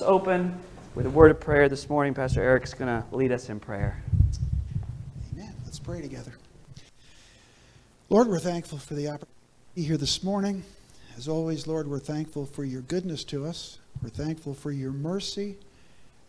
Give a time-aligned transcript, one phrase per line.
[0.00, 0.58] let's open
[0.94, 2.14] with a word of prayer this morning.
[2.14, 4.02] Pastor Eric's going to lead us in prayer.
[5.30, 5.54] Amen.
[5.66, 6.32] Let's pray together.
[8.08, 10.62] Lord, we're thankful for the opportunity to be here this morning.
[11.18, 13.78] As always, Lord, we're thankful for your goodness to us.
[14.02, 15.58] We're thankful for your mercy,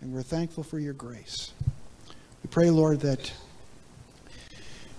[0.01, 1.53] and we're thankful for your grace.
[2.43, 3.31] We pray, Lord, that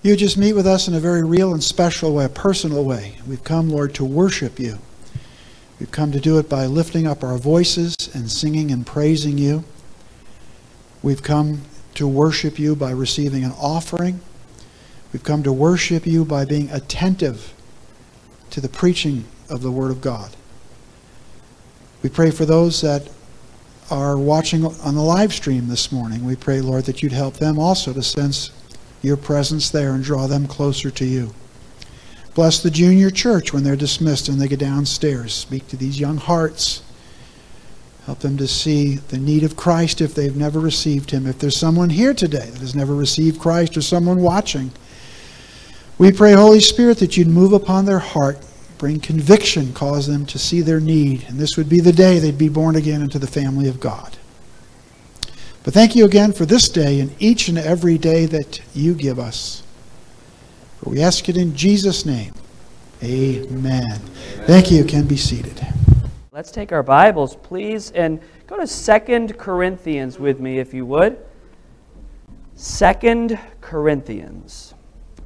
[0.01, 3.19] you just meet with us in a very real and special way, a personal way.
[3.27, 4.79] We've come, Lord, to worship you.
[5.83, 9.65] We've come to do it by lifting up our voices and singing and praising you.
[11.03, 11.63] We've come
[11.95, 14.21] to worship you by receiving an offering.
[15.13, 17.53] We've come to worship you by being attentive
[18.51, 20.37] to the preaching of the Word of God.
[22.01, 23.11] We pray for those that
[23.91, 26.25] are watching on the live stream this morning.
[26.25, 28.53] We pray, Lord, that you'd help them also to sense
[29.03, 31.35] your presence there and draw them closer to you.
[32.35, 35.35] Bless the junior church when they're dismissed and they get downstairs.
[35.35, 36.83] Speak to these young hearts.
[38.07, 41.27] Help them to see the need of Christ if they've never received Him.
[41.27, 44.73] If there's someone here today that has never received Christ or someone watching,
[45.99, 48.39] we pray, Holy Spirit, that you'd move upon their heart,
[48.79, 51.25] bring conviction, cause them to see their need.
[51.29, 54.17] And this would be the day they'd be born again into the family of God.
[55.63, 59.21] But thank you again for this day and each and every day that you give
[59.21, 59.63] us.
[60.83, 62.33] For we ask it in Jesus' name.
[63.05, 63.47] Amen.
[63.53, 64.01] Amen.
[64.47, 64.79] Thank you.
[64.79, 65.65] You can be seated.
[66.33, 71.19] Let's take our Bibles, please, and go to Second Corinthians with me, if you would.
[72.57, 74.75] Second Corinthians.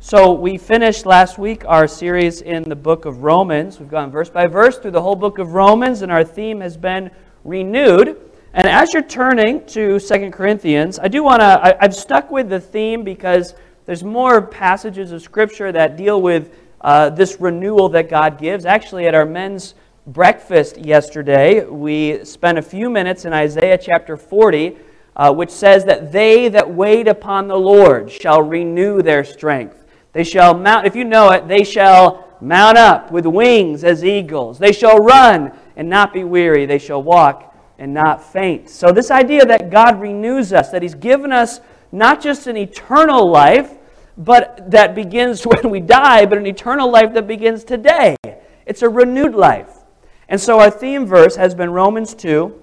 [0.00, 3.80] So, we finished last week our series in the book of Romans.
[3.80, 6.76] We've gone verse by verse through the whole book of Romans, and our theme has
[6.76, 7.10] been
[7.44, 8.20] renewed.
[8.52, 12.60] And as you're turning to Second Corinthians, I do want to, I've stuck with the
[12.60, 13.54] theme because
[13.86, 18.66] there's more passages of Scripture that deal with uh, this renewal that God gives.
[18.66, 19.76] Actually, at our men's
[20.08, 24.76] breakfast yesterday, we spent a few minutes in Isaiah chapter 40,
[25.14, 29.84] uh, which says that they that wait upon the Lord shall renew their strength.
[30.12, 34.58] They shall mount, if you know it, they shall mount up with wings as eagles.
[34.58, 36.66] They shall run and not be weary.
[36.66, 38.68] They shall walk and not faint.
[38.68, 41.60] So, this idea that God renews us, that He's given us
[41.92, 43.75] not just an eternal life,
[44.16, 48.16] but that begins when we die, but an eternal life that begins today.
[48.64, 49.70] It's a renewed life.
[50.28, 52.62] And so our theme verse has been Romans 2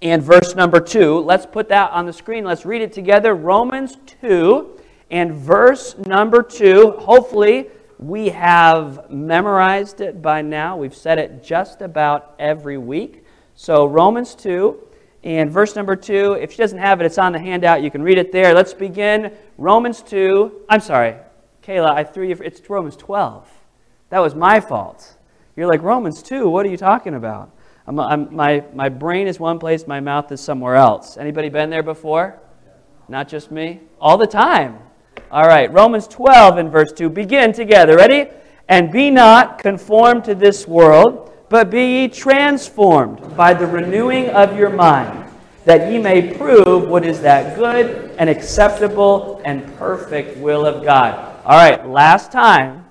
[0.00, 1.20] and verse number 2.
[1.20, 2.44] Let's put that on the screen.
[2.44, 3.34] Let's read it together.
[3.34, 4.78] Romans 2
[5.10, 6.92] and verse number 2.
[6.92, 10.76] Hopefully, we have memorized it by now.
[10.76, 13.24] We've said it just about every week.
[13.54, 14.80] So, Romans 2
[15.24, 16.34] and verse number 2.
[16.34, 17.82] If she doesn't have it, it's on the handout.
[17.82, 18.54] You can read it there.
[18.54, 19.32] Let's begin.
[19.58, 20.64] Romans 2.
[20.68, 21.16] I'm sorry,
[21.62, 22.36] Kayla, I threw you.
[22.36, 23.48] For, it's Romans 12.
[24.10, 25.16] That was my fault.
[25.56, 27.50] You're like, Romans 2, what are you talking about?
[27.86, 31.16] I'm, I'm, my, my brain is one place, my mouth is somewhere else.
[31.16, 32.38] Anybody been there before?
[33.08, 33.80] Not just me?
[34.00, 34.78] All the time.
[35.30, 37.10] All right, Romans 12 and verse 2.
[37.10, 37.96] Begin together.
[37.96, 38.28] Ready?
[38.68, 44.56] And be not conformed to this world, but be ye transformed by the renewing of
[44.56, 45.30] your mind,
[45.66, 51.14] that ye may prove what is that good and acceptable and perfect will of God.
[51.44, 52.86] All right, last time,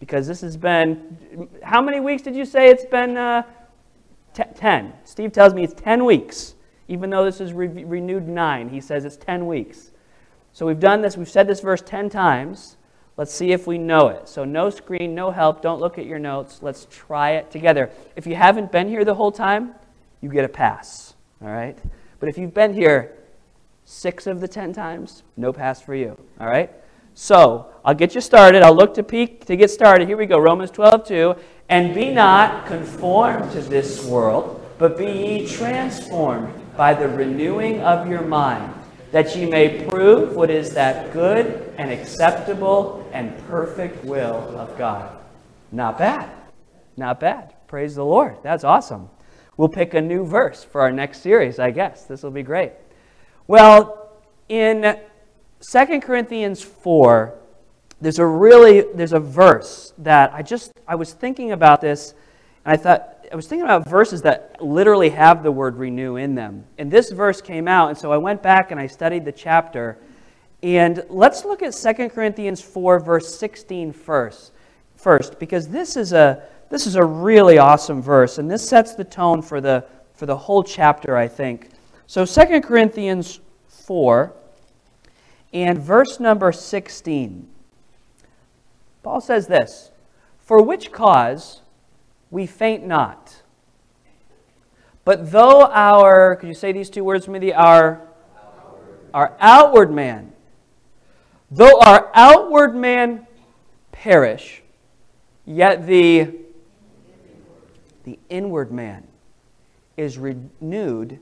[0.00, 3.18] because this has been how many weeks did you say it's been?
[3.18, 3.42] Uh,
[4.32, 4.94] t- 10.
[5.04, 6.54] Steve tells me it's 10 weeks,
[6.88, 8.70] even though this is re- renewed nine.
[8.70, 9.90] He says it's 10 weeks.
[10.54, 12.75] So we've done this, we've said this verse 10 times.
[13.16, 14.28] Let's see if we know it.
[14.28, 15.62] So, no screen, no help.
[15.62, 16.58] Don't look at your notes.
[16.62, 17.90] Let's try it together.
[18.14, 19.74] If you haven't been here the whole time,
[20.20, 21.14] you get a pass.
[21.40, 21.78] All right?
[22.20, 23.16] But if you've been here
[23.84, 26.18] six of the 10 times, no pass for you.
[26.38, 26.70] All right?
[27.14, 28.62] So, I'll get you started.
[28.62, 30.06] I'll look to peek to get started.
[30.06, 30.38] Here we go.
[30.38, 31.34] Romans 12, 2.
[31.70, 38.06] And be not conformed to this world, but be ye transformed by the renewing of
[38.06, 38.72] your mind,
[39.12, 45.16] that ye may prove what is that good and acceptable and perfect will of God.
[45.72, 46.30] Not bad.
[46.96, 47.54] Not bad.
[47.66, 48.36] Praise the Lord.
[48.42, 49.08] That's awesome.
[49.56, 52.04] We'll pick a new verse for our next series, I guess.
[52.04, 52.72] This will be great.
[53.46, 54.10] Well,
[54.48, 54.98] in
[55.72, 57.34] 2 Corinthians 4,
[58.00, 62.14] there's a really there's a verse that I just I was thinking about this
[62.64, 66.34] and I thought I was thinking about verses that literally have the word renew in
[66.34, 66.64] them.
[66.78, 69.98] And this verse came out and so I went back and I studied the chapter.
[70.62, 74.52] And let's look at 2 Corinthians 4 verse 16 first.
[74.96, 79.04] First because this is a this is a really awesome verse and this sets the
[79.04, 79.84] tone for the
[80.14, 81.70] for the whole chapter I think.
[82.06, 84.32] So 2 Corinthians 4
[85.52, 87.48] and verse number 16.
[89.02, 89.90] Paul says this
[90.38, 91.62] For which cause
[92.30, 93.42] we faint not,
[95.04, 97.50] But though our, could you say these two words with me?
[97.50, 98.08] The, our,
[99.14, 100.32] our outward man,
[101.50, 103.26] though our outward man
[103.92, 104.62] perish,
[105.44, 106.34] yet the,
[108.02, 109.06] the inward man
[109.96, 111.20] is renewed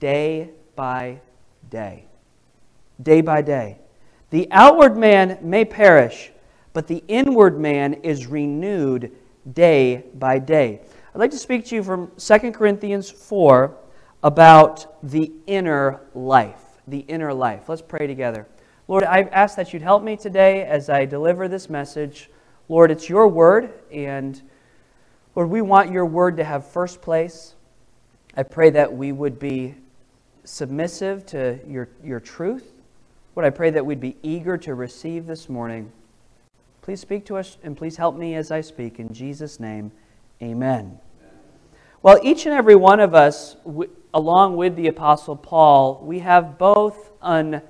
[0.00, 1.20] day by
[1.70, 2.06] day.
[3.02, 3.78] Day by day.
[4.30, 6.32] The outward man may perish,
[6.72, 9.12] but the inward man is renewed
[9.50, 10.80] day by day.
[11.14, 13.76] I'd like to speak to you from 2 Corinthians 4
[14.22, 16.62] about the inner life.
[16.86, 17.68] The inner life.
[17.68, 18.46] Let's pray together.
[18.88, 22.30] Lord, I ask that you'd help me today as I deliver this message.
[22.68, 24.40] Lord, it's your word, and
[25.34, 27.54] Lord, we want your word to have first place.
[28.36, 29.74] I pray that we would be
[30.44, 32.72] submissive to your, your truth.
[33.36, 35.90] Lord, I pray that we'd be eager to receive this morning.
[36.82, 38.98] Please speak to us and please help me as I speak.
[38.98, 39.92] In Jesus' name,
[40.42, 40.98] amen.
[42.02, 43.54] Well, each and every one of us,
[44.12, 47.62] along with the Apostle Paul, we have both an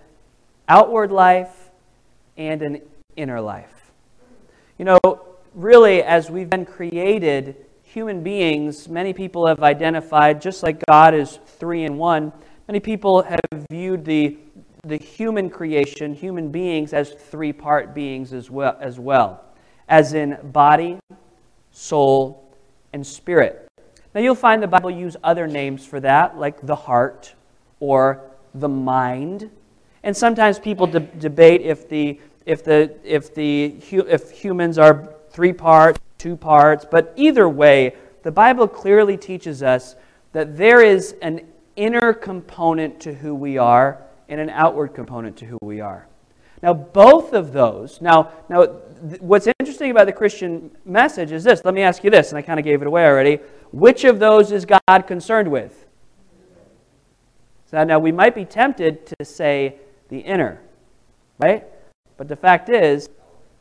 [0.67, 1.71] outward life
[2.39, 2.81] and an
[3.15, 3.93] inner life.
[4.79, 4.99] You know,
[5.55, 11.39] really, as we've been created, human beings, many people have identified, just like God is
[11.45, 12.33] three in one,
[12.67, 14.39] many people have viewed the
[14.85, 19.45] the human creation, human beings, as three part beings as well, as well,
[19.89, 20.99] as in body,
[21.71, 22.53] soul,
[22.93, 23.69] and spirit.
[24.13, 27.33] Now you'll find the Bible use other names for that, like the heart
[27.79, 28.25] or
[28.55, 29.51] the mind.
[30.03, 33.77] And sometimes people de- debate if the if the if the
[34.09, 37.95] if humans are three parts, two parts, but either way,
[38.25, 39.95] the Bible clearly teaches us
[40.33, 41.43] that there is an
[41.77, 46.07] inner component to who we are and an outward component to who we are.
[46.63, 51.65] Now, both of those, now, now th- what's interesting about the Christian message is this.
[51.65, 53.41] Let me ask you this, and I kind of gave it away already.
[53.73, 55.87] Which of those is God concerned with?
[57.67, 59.77] So now we might be tempted to say
[60.09, 60.61] the inner,
[61.39, 61.65] right?
[62.17, 63.09] But the fact is,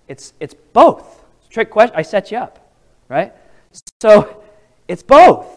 [0.07, 1.23] it's, it's both.
[1.39, 1.95] It's trick question.
[1.95, 2.71] I set you up,
[3.07, 3.33] right?
[4.01, 4.43] So
[4.87, 5.47] it's both.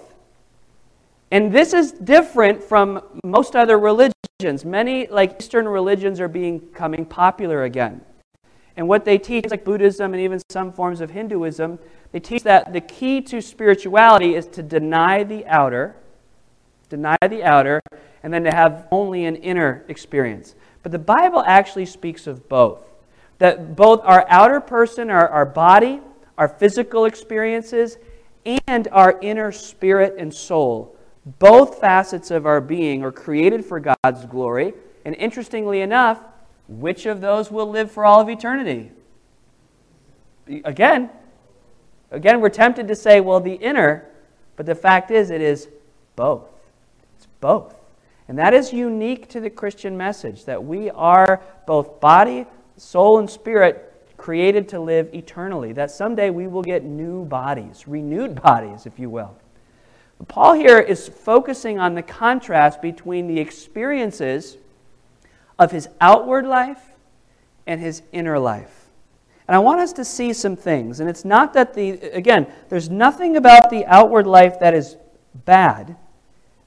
[1.31, 4.15] And this is different from most other religions.
[4.45, 8.03] Many, like Eastern religions, are becoming popular again.
[8.77, 11.79] And what they teach, like Buddhism and even some forms of Hinduism,
[12.13, 15.97] they teach that the key to spirituality is to deny the outer,
[16.89, 17.81] deny the outer,
[18.23, 20.55] and then to have only an inner experience.
[20.83, 22.81] But the Bible actually speaks of both.
[23.39, 26.01] That both our outer person, our, our body,
[26.37, 27.97] our physical experiences,
[28.67, 30.94] and our inner spirit and soul
[31.27, 34.75] both facets of our being are created for God's glory.
[35.05, 36.21] And interestingly enough,
[36.69, 38.91] which of those will live for all of eternity?
[40.65, 41.11] Again,
[42.11, 44.07] again, we're tempted to say, well, the inner,
[44.57, 45.69] but the fact is, it is
[46.17, 46.49] both.
[47.17, 47.75] It's both.
[48.29, 52.47] And that is unique to the Christian message that we are both body,
[52.77, 55.73] soul, and spirit created to live eternally.
[55.73, 59.37] That someday we will get new bodies, renewed bodies, if you will.
[60.29, 64.57] Paul here is focusing on the contrast between the experiences
[65.59, 66.81] of his outward life
[67.67, 68.85] and his inner life.
[69.47, 71.01] And I want us to see some things.
[71.01, 74.97] And it's not that the, again, there's nothing about the outward life that is
[75.45, 75.97] bad,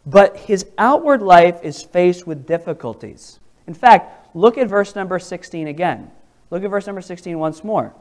[0.06, 3.39] but his outward life is faced with difficulties.
[3.66, 6.12] In fact, look at verse number 16 again.
[6.51, 7.94] Look at verse number 16 once more.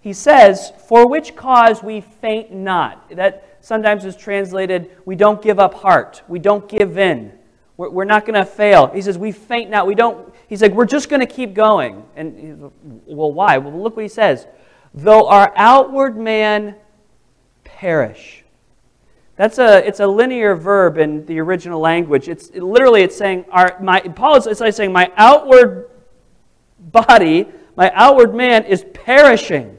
[0.00, 3.10] He says, For which cause we faint not.
[3.10, 6.22] That sometimes is translated, we don't give up heart.
[6.28, 7.32] We don't give in.
[7.76, 8.88] We're, we're not going to fail.
[8.88, 9.86] He says, we faint not.
[9.86, 12.04] We don't, he's like, we're just going to keep going.
[12.16, 12.70] And,
[13.06, 13.58] well, why?
[13.58, 14.46] Well, look what he says.
[14.94, 16.74] Though our outward man
[17.64, 18.44] perish.
[19.36, 22.28] That's a, it's a linear verb in the original language.
[22.28, 25.90] It's it, literally, it's saying, our, my, Paul is it's like saying, my outward
[26.80, 27.46] body,
[27.76, 29.78] my outward man is perishing.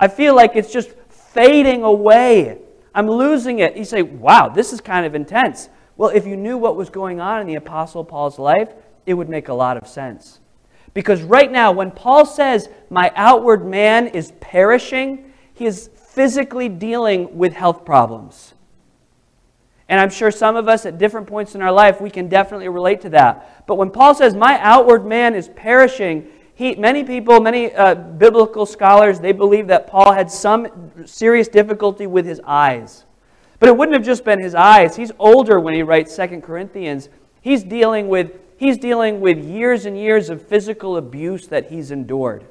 [0.00, 2.58] I feel like it's just fading away.
[2.96, 3.76] I'm losing it.
[3.76, 5.68] You say, wow, this is kind of intense.
[5.98, 8.70] Well, if you knew what was going on in the Apostle Paul's life,
[9.04, 10.40] it would make a lot of sense.
[10.94, 17.36] Because right now, when Paul says, my outward man is perishing, he is physically dealing
[17.36, 18.54] with health problems.
[19.90, 22.70] And I'm sure some of us at different points in our life, we can definitely
[22.70, 23.66] relate to that.
[23.66, 28.66] But when Paul says, my outward man is perishing, he, many people, many uh, biblical
[28.66, 33.04] scholars, they believe that Paul had some serious difficulty with his eyes.
[33.60, 34.96] But it wouldn't have just been his eyes.
[34.96, 37.10] He's older when he writes Second Corinthians.
[37.42, 42.44] He's dealing with he's dealing with years and years of physical abuse that he's endured.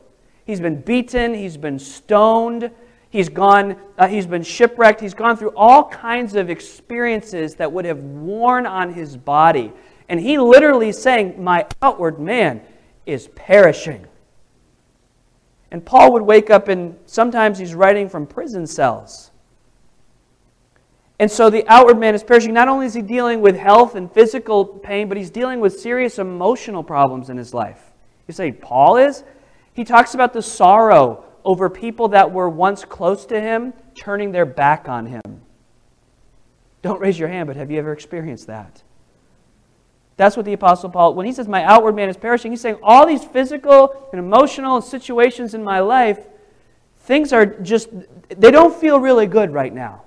[0.46, 2.72] He's been beaten, he's been stoned,
[3.16, 5.00] He's gone, uh, he's been shipwrecked.
[5.00, 9.72] He's gone through all kinds of experiences that would have worn on his body.
[10.10, 12.60] And he literally saying, My outward man
[13.06, 14.06] is perishing.
[15.72, 19.32] And Paul would wake up and sometimes he's writing from prison cells.
[21.20, 22.54] And so the outward man is perishing.
[22.54, 26.20] Not only is he dealing with health and physical pain, but he's dealing with serious
[26.20, 27.94] emotional problems in his life.
[28.28, 29.24] You say, Paul is?
[29.74, 34.46] He talks about the sorrow over people that were once close to him turning their
[34.46, 35.22] back on him.
[36.82, 38.84] Don't raise your hand, but have you ever experienced that?
[40.18, 42.78] That's what the Apostle Paul, when he says, My outward man is perishing, he's saying
[42.82, 46.26] all these physical and emotional situations in my life,
[47.00, 47.90] things are just,
[48.30, 50.04] they don't feel really good right now.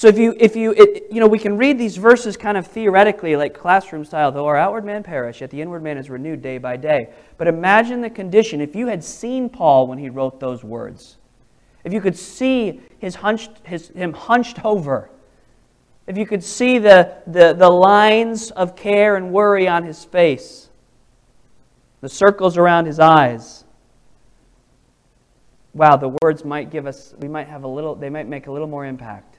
[0.00, 2.66] So if you, if you, it, you know, we can read these verses kind of
[2.66, 4.32] theoretically, like classroom style.
[4.32, 7.10] Though our outward man perish, yet the inward man is renewed day by day.
[7.36, 11.18] But imagine the condition if you had seen Paul when he wrote those words.
[11.84, 15.10] If you could see his hunched, his, him hunched over.
[16.10, 20.68] If you could see the, the, the lines of care and worry on his face,
[22.00, 23.62] the circles around his eyes.
[25.72, 28.50] Wow, the words might give us, we might have a little, they might make a
[28.50, 29.38] little more impact.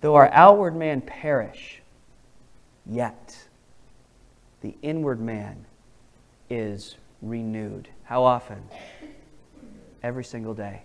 [0.00, 1.80] Though our outward man perish,
[2.84, 3.38] yet
[4.62, 5.64] the inward man
[6.50, 7.88] is renewed.
[8.02, 8.64] How often?
[10.02, 10.82] Every single day.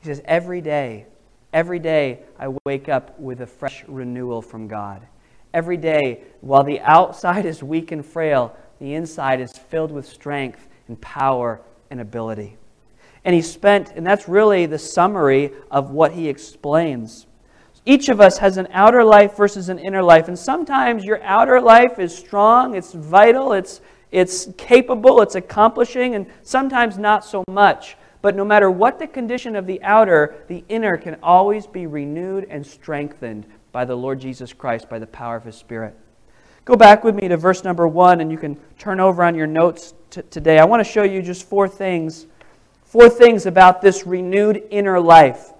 [0.00, 1.06] He says, Every day,
[1.56, 5.00] every day I wake up with a fresh renewal from God.
[5.54, 10.68] Every day, while the outside is weak and frail, the inside is filled with strength
[10.86, 12.58] and power and ability.
[13.24, 17.26] And he spent, and that's really the summary of what he explains.
[17.86, 20.28] Each of us has an outer life versus an inner life.
[20.28, 23.80] And sometimes your outer life is strong, it's vital, it's,
[24.12, 27.96] it's capable, it's accomplishing, and sometimes not so much.
[28.26, 32.44] But no matter what the condition of the outer, the inner can always be renewed
[32.50, 35.96] and strengthened by the Lord Jesus Christ, by the power of His Spirit.
[36.64, 39.46] Go back with me to verse number one, and you can turn over on your
[39.46, 40.58] notes t- today.
[40.58, 42.26] I want to show you just four things.
[42.82, 45.52] Four things about this renewed inner life.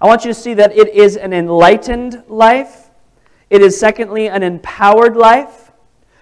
[0.00, 2.90] I want you to see that it is an enlightened life.
[3.50, 5.72] It is, secondly, an empowered life.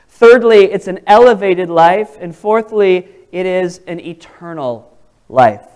[0.08, 2.16] Thirdly, it's an elevated life.
[2.18, 4.89] And fourthly, it is an eternal
[5.30, 5.66] life.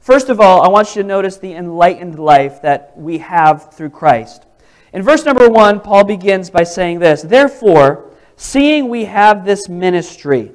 [0.00, 3.90] First of all, I want you to notice the enlightened life that we have through
[3.90, 4.46] Christ.
[4.92, 10.52] In verse number one, Paul begins by saying this Therefore, seeing we have this ministry,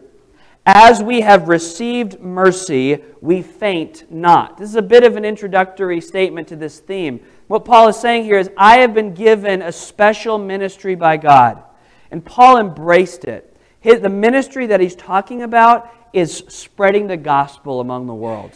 [0.65, 4.57] as we have received mercy, we faint not.
[4.57, 7.21] This is a bit of an introductory statement to this theme.
[7.47, 11.63] What Paul is saying here is, I have been given a special ministry by God.
[12.11, 13.56] And Paul embraced it.
[13.87, 18.51] His, the ministry that he's talking about is spreading the gospel among the world.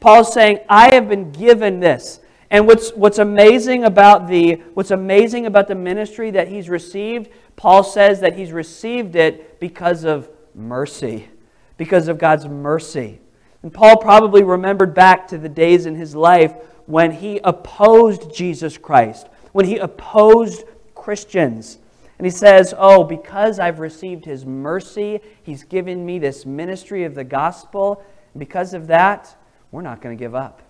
[0.00, 2.18] Paul's saying, I have been given this.
[2.50, 7.84] And what's, what's, amazing about the, what's amazing about the ministry that he's received, Paul
[7.84, 11.28] says that he's received it because of mercy,
[11.76, 13.20] because of God's mercy.
[13.62, 16.52] And Paul probably remembered back to the days in his life
[16.86, 20.64] when he opposed Jesus Christ, when he opposed
[20.96, 21.78] Christians.
[22.18, 27.14] And he says, Oh, because I've received his mercy, he's given me this ministry of
[27.14, 28.04] the gospel.
[28.34, 29.34] And because of that,
[29.70, 30.62] we're not going to give up.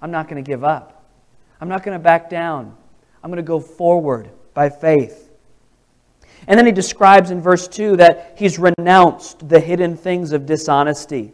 [0.00, 1.04] I'm not going to give up.
[1.60, 2.76] I'm not going to back down.
[3.22, 5.30] I'm going to go forward by faith.
[6.46, 11.32] And then he describes in verse 2 that he's renounced the hidden things of dishonesty,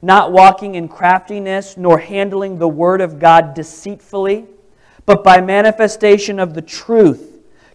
[0.00, 4.46] not walking in craftiness, nor handling the word of God deceitfully,
[5.04, 7.31] but by manifestation of the truth,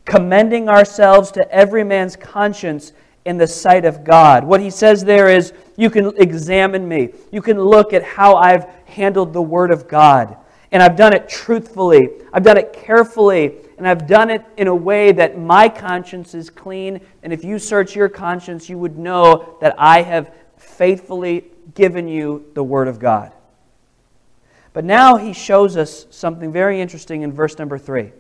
[0.08, 2.94] commending ourselves to every man's conscience
[3.26, 4.44] in the sight of God.
[4.44, 7.10] What he says there is, you can examine me.
[7.32, 10.38] You can look at how I've handled the word of God.
[10.72, 12.10] And I've done it truthfully.
[12.34, 16.50] I've done it carefully and I've done it in a way that my conscience is
[16.50, 17.00] clean.
[17.22, 21.46] And if you search your conscience, you would know that I have faithfully
[21.76, 23.34] given you the Word of God.
[24.74, 28.12] But now he shows us something very interesting in verse number three.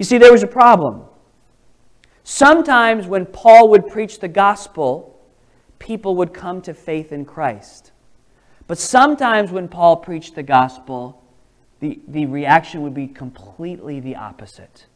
[0.00, 1.02] You see, there was a problem.
[2.24, 5.20] Sometimes when Paul would preach the gospel,
[5.78, 7.92] people would come to faith in Christ.
[8.66, 11.22] But sometimes when Paul preached the gospel,
[11.80, 14.86] the, the reaction would be completely the opposite.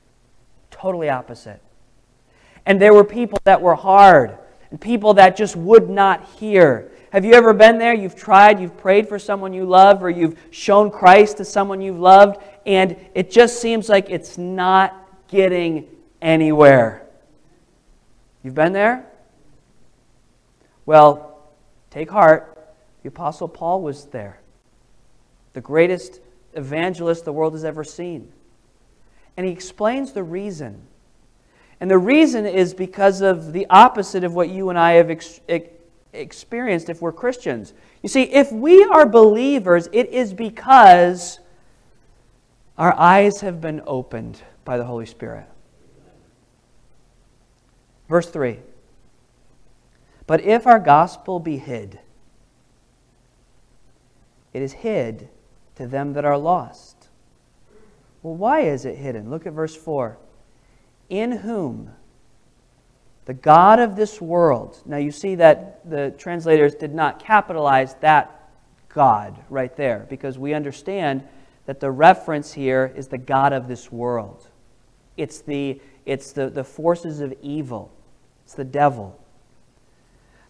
[0.70, 1.60] Totally opposite.
[2.64, 4.38] And there were people that were hard
[4.70, 6.90] and people that just would not hear.
[7.10, 7.94] Have you ever been there?
[7.94, 12.00] You've tried, you've prayed for someone you love, or you've shown Christ to someone you've
[12.00, 15.86] loved, and it just seems like it's not getting
[16.22, 17.06] anywhere.
[18.42, 19.06] You've been there?
[20.86, 21.38] Well,
[21.90, 22.50] take heart
[23.02, 24.40] The Apostle Paul was there,
[25.52, 26.20] the greatest
[26.54, 28.32] evangelist the world has ever seen.
[29.36, 30.82] And he explains the reason.
[31.80, 35.40] And the reason is because of the opposite of what you and I have ex-
[36.12, 37.74] experienced if we're Christians.
[38.02, 41.40] You see, if we are believers, it is because
[42.76, 45.46] our eyes have been opened by the Holy Spirit.
[48.08, 48.58] Verse 3
[50.26, 52.00] But if our gospel be hid,
[54.52, 55.28] it is hid
[55.76, 57.08] to them that are lost.
[58.22, 59.30] Well, why is it hidden?
[59.30, 60.16] Look at verse 4.
[61.10, 61.90] In whom
[63.26, 68.50] the God of this world, now you see that the translators did not capitalize that
[68.88, 71.26] God right there because we understand
[71.66, 74.48] that the reference here is the God of this world.
[75.16, 77.92] It's the, it's the, the forces of evil,
[78.44, 79.20] it's the devil.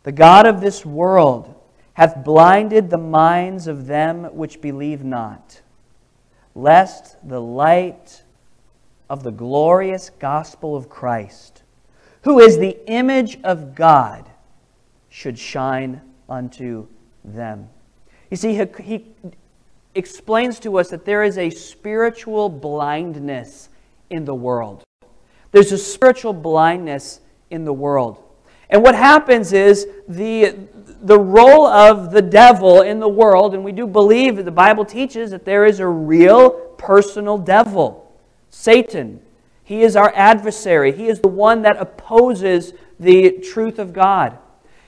[0.03, 1.55] The God of this world
[1.95, 5.63] hath blinded the minds of them which believe not,
[6.55, 8.23] lest the light
[9.09, 11.63] of the glorious gospel of Christ,
[12.23, 14.29] who is the image of God,
[15.09, 16.89] should shine unto
[17.25, 17.69] them.
[18.31, 19.07] You see, he, he
[19.95, 23.69] explains to us that there is a spiritual blindness
[24.11, 24.85] in the world.
[25.53, 27.21] There's a spiritual blindness
[27.51, 28.23] in the world.
[28.71, 30.57] And what happens is the,
[31.03, 34.85] the role of the devil in the world, and we do believe that the Bible
[34.85, 38.13] teaches that there is a real personal devil,
[38.51, 39.21] Satan.
[39.63, 44.39] He is our adversary, he is the one that opposes the truth of God.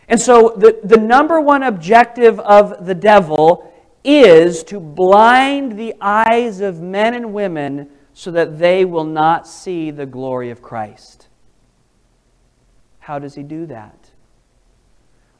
[0.09, 3.73] And so, the, the number one objective of the devil
[4.07, 9.91] is to blind the eyes of men and women so that they will not see
[9.91, 11.27] the glory of Christ.
[13.01, 14.11] How does he do that?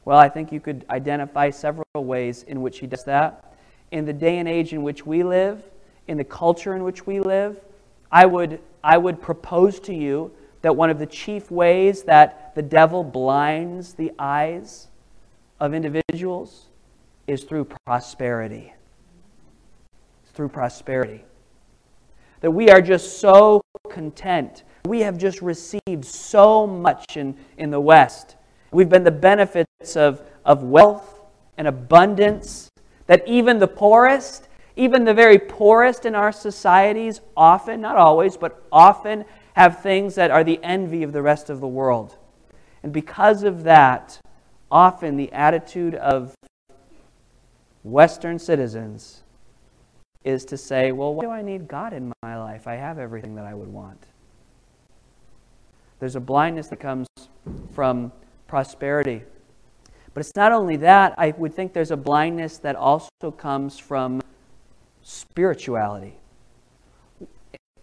[0.03, 3.55] Well, I think you could identify several ways in which he does that.
[3.91, 5.63] In the day and age in which we live,
[6.07, 7.59] in the culture in which we live,
[8.11, 10.31] I would, I would propose to you
[10.61, 14.87] that one of the chief ways that the devil blinds the eyes
[15.59, 16.67] of individuals
[17.27, 18.73] is through prosperity.
[20.33, 21.23] through prosperity.
[22.41, 24.63] That we are just so content.
[24.85, 28.35] We have just received so much in, in the West.
[28.71, 31.21] We've been the benefits of, of wealth
[31.57, 32.69] and abundance
[33.07, 38.63] that even the poorest, even the very poorest in our societies, often, not always, but
[38.71, 42.15] often have things that are the envy of the rest of the world.
[42.83, 44.19] And because of that,
[44.69, 46.35] often the attitude of
[47.91, 49.23] Western citizens
[50.25, 52.67] is to say, well, why do I need God in my life?
[52.67, 54.07] I have everything that I would want.
[55.99, 57.07] There's a blindness that comes
[57.73, 58.11] from
[58.47, 59.23] prosperity.
[60.13, 64.21] But it's not only that, I would think there's a blindness that also comes from
[65.01, 66.17] spirituality.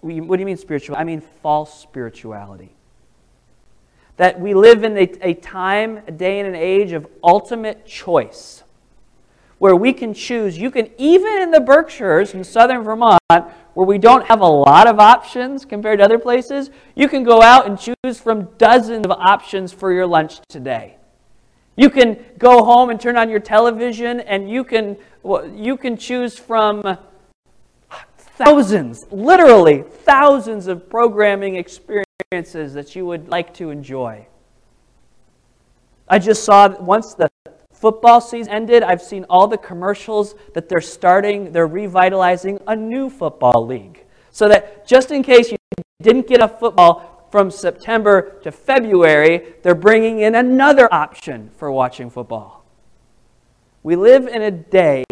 [0.01, 0.97] What do you mean spiritual?
[0.97, 2.75] I mean false spirituality.
[4.19, 8.64] That we live in a, a time, a day, and an age of ultimate choice
[9.59, 10.59] where we can choose.
[10.59, 14.87] You can, even in the Berkshires in southern Vermont, where we don't have a lot
[14.87, 19.13] of options compared to other places, you can go out and choose from dozens of
[19.13, 20.97] options for your lunch today.
[21.77, 24.97] You can go home and turn on your television and you can,
[25.55, 26.99] you can choose from
[28.17, 34.27] thousands, literally thousands of programming experiences that you would like to enjoy.
[36.09, 37.31] I just saw once the
[37.85, 43.11] football season ended, I've seen all the commercials that they're starting, they're revitalizing a new
[43.11, 44.07] football league.
[44.31, 45.59] So that just in case you
[46.01, 52.09] didn't get a football from September to February, they're bringing in another option for watching
[52.09, 52.65] football.
[53.83, 55.05] We live in a day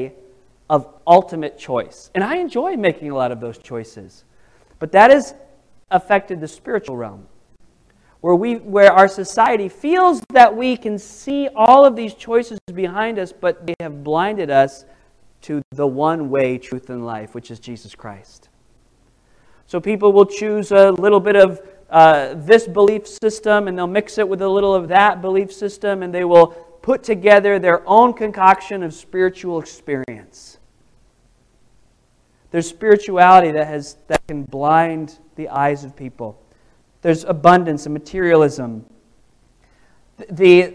[0.70, 2.10] of ultimate choice.
[2.14, 4.24] And I enjoy making a lot of those choices.
[4.78, 5.34] But that has
[5.90, 7.28] affected the spiritual realm
[8.22, 13.18] where, we, where our society feels that we can see all of these choices behind
[13.18, 14.84] us, but they have blinded us
[15.42, 18.48] to the one way, truth, and life, which is Jesus Christ.
[19.66, 24.18] So people will choose a little bit of uh, this belief system and they'll mix
[24.18, 26.46] it with a little of that belief system and they will
[26.80, 30.58] put together their own concoction of spiritual experience.
[32.52, 36.38] There's spirituality that, has, that can blind the eyes of people.
[37.02, 38.86] There's abundance and materialism.
[40.30, 40.74] The,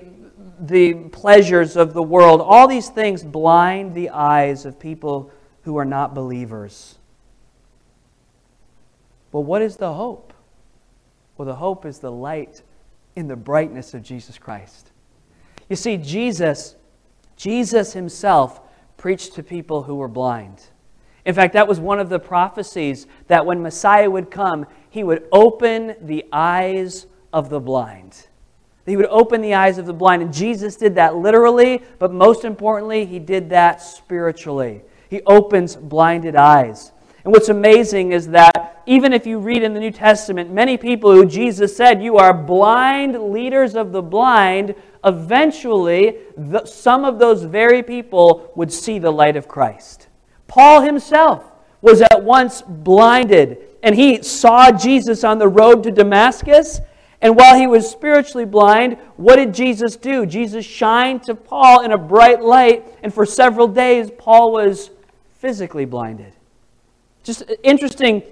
[0.59, 5.31] the pleasures of the world, all these things blind the eyes of people
[5.63, 6.99] who are not believers.
[9.31, 10.33] But what is the hope?
[11.37, 12.61] Well, the hope is the light
[13.15, 14.91] in the brightness of Jesus Christ.
[15.69, 16.75] You see, Jesus
[17.37, 18.59] Jesus himself
[18.97, 20.63] preached to people who were blind.
[21.27, 25.27] In fact, that was one of the prophecies that when Messiah would come, he would
[25.33, 28.27] open the eyes of the blind.
[28.85, 30.21] He would open the eyes of the blind.
[30.21, 34.83] And Jesus did that literally, but most importantly, he did that spiritually.
[35.09, 36.93] He opens blinded eyes.
[37.25, 41.11] And what's amazing is that even if you read in the New Testament, many people
[41.11, 47.43] who Jesus said, You are blind leaders of the blind, eventually the, some of those
[47.43, 50.06] very people would see the light of Christ.
[50.47, 56.81] Paul himself was at once blinded, and he saw Jesus on the road to Damascus.
[57.21, 60.25] And while he was spiritually blind, what did Jesus do?
[60.25, 64.91] Jesus shined to Paul in a bright light, and for several days, Paul was
[65.33, 66.33] physically blinded.
[67.23, 68.23] Just interesting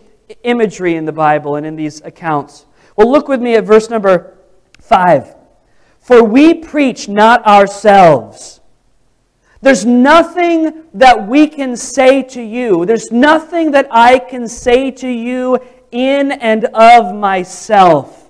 [0.43, 2.65] imagery in the Bible and in these accounts.
[2.95, 4.37] Well, look with me at verse number
[4.79, 5.35] 5.
[5.99, 8.61] For we preach not ourselves.
[9.65, 12.85] There's nothing that we can say to you.
[12.85, 15.57] There's nothing that I can say to you
[15.89, 18.29] in and of myself.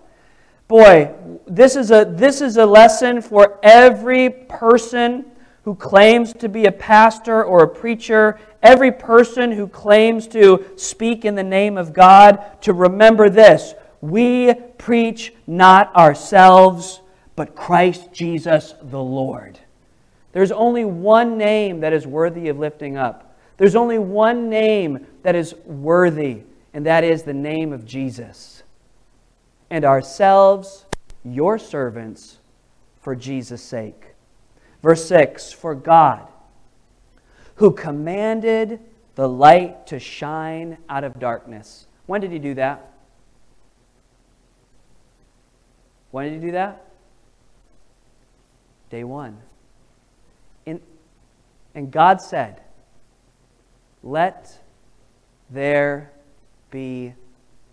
[0.69, 1.13] Boy,
[1.45, 5.25] this is a, this is a lesson for every person
[5.65, 11.25] who claims to be a pastor or a preacher, every person who claims to speak
[11.25, 13.73] in the name of God, to remember this.
[13.99, 17.01] We preach not ourselves
[17.35, 19.59] but Christ Jesus the Lord.
[20.35, 23.37] There's only one name that is worthy of lifting up.
[23.55, 26.41] There's only one name that is worthy,
[26.73, 28.63] and that is the name of Jesus.
[29.69, 30.83] And ourselves,
[31.23, 32.39] your servants,
[32.99, 34.07] for Jesus' sake.
[34.83, 36.27] Verse 6 For God,
[37.55, 38.81] who commanded
[39.15, 41.87] the light to shine out of darkness.
[42.07, 42.91] When did he do that?
[46.11, 46.91] When did he do that?
[48.89, 49.37] Day one.
[50.65, 50.81] In,
[51.73, 52.61] and God said,
[54.03, 54.59] Let
[55.49, 56.11] there
[56.71, 57.13] be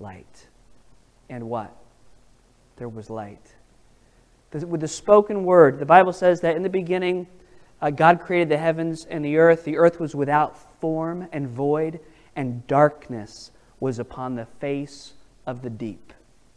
[0.00, 0.48] light.
[1.28, 1.74] And what?
[2.76, 3.54] There was light.
[4.52, 7.26] With the spoken word, the Bible says that in the beginning,
[7.80, 9.64] uh, God created the heavens and the earth.
[9.64, 12.00] The earth was without form and void,
[12.36, 13.50] and darkness
[13.80, 15.14] was upon the face
[15.46, 16.12] of the deep.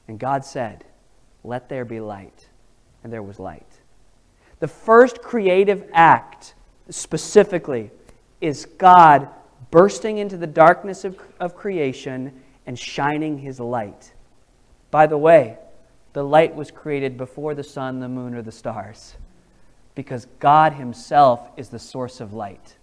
[0.08, 0.86] And God said,
[1.44, 2.48] Let there be light.
[3.04, 3.75] And there was light.
[4.60, 6.56] The first creative act,
[6.90, 7.92] specifically,
[8.42, 9.28] is God
[9.72, 12.32] bursting into the darkness of, of creation
[12.66, 14.14] and shining his light.
[14.92, 15.58] By the way,
[16.14, 19.16] the light was created before the sun, the moon, or the stars,
[19.96, 22.78] because God himself is the source of light.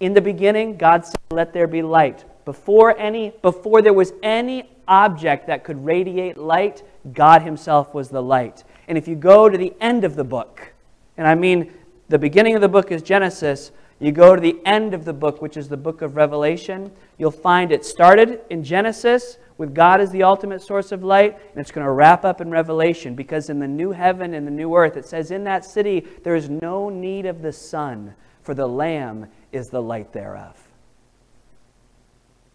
[0.00, 2.24] In the beginning, God said, Let there be light.
[2.46, 8.22] Before, any, before there was any object that could radiate light, God himself was the
[8.22, 8.64] light.
[8.90, 10.72] And if you go to the end of the book,
[11.16, 11.72] and I mean
[12.08, 15.40] the beginning of the book is Genesis, you go to the end of the book,
[15.40, 20.10] which is the book of Revelation, you'll find it started in Genesis with God as
[20.10, 23.60] the ultimate source of light, and it's going to wrap up in Revelation because in
[23.60, 26.88] the new heaven and the new earth, it says, In that city there is no
[26.88, 30.56] need of the sun, for the Lamb is the light thereof.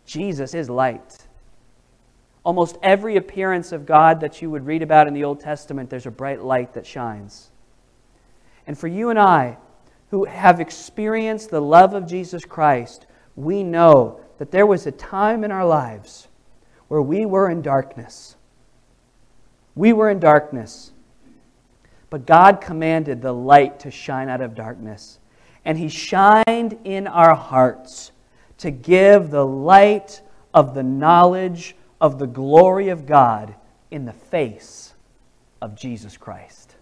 [0.05, 1.24] Jesus is light.
[2.45, 6.05] Almost every appearance of God that you would read about in the Old Testament, there's
[6.05, 7.49] a bright light that shines.
[8.67, 9.57] And for you and I,
[10.11, 15.43] who have experienced the love of Jesus Christ, we know that there was a time
[15.43, 16.27] in our lives
[16.87, 18.35] where we were in darkness.
[19.73, 20.91] We were in darkness.
[22.11, 25.19] But God commanded the light to shine out of darkness.
[25.65, 28.11] And He shined in our hearts
[28.59, 30.21] to give the light
[30.53, 31.75] of the knowledge
[32.05, 33.55] of the glory of God
[33.89, 34.93] in the face
[35.59, 36.75] of Jesus Christ.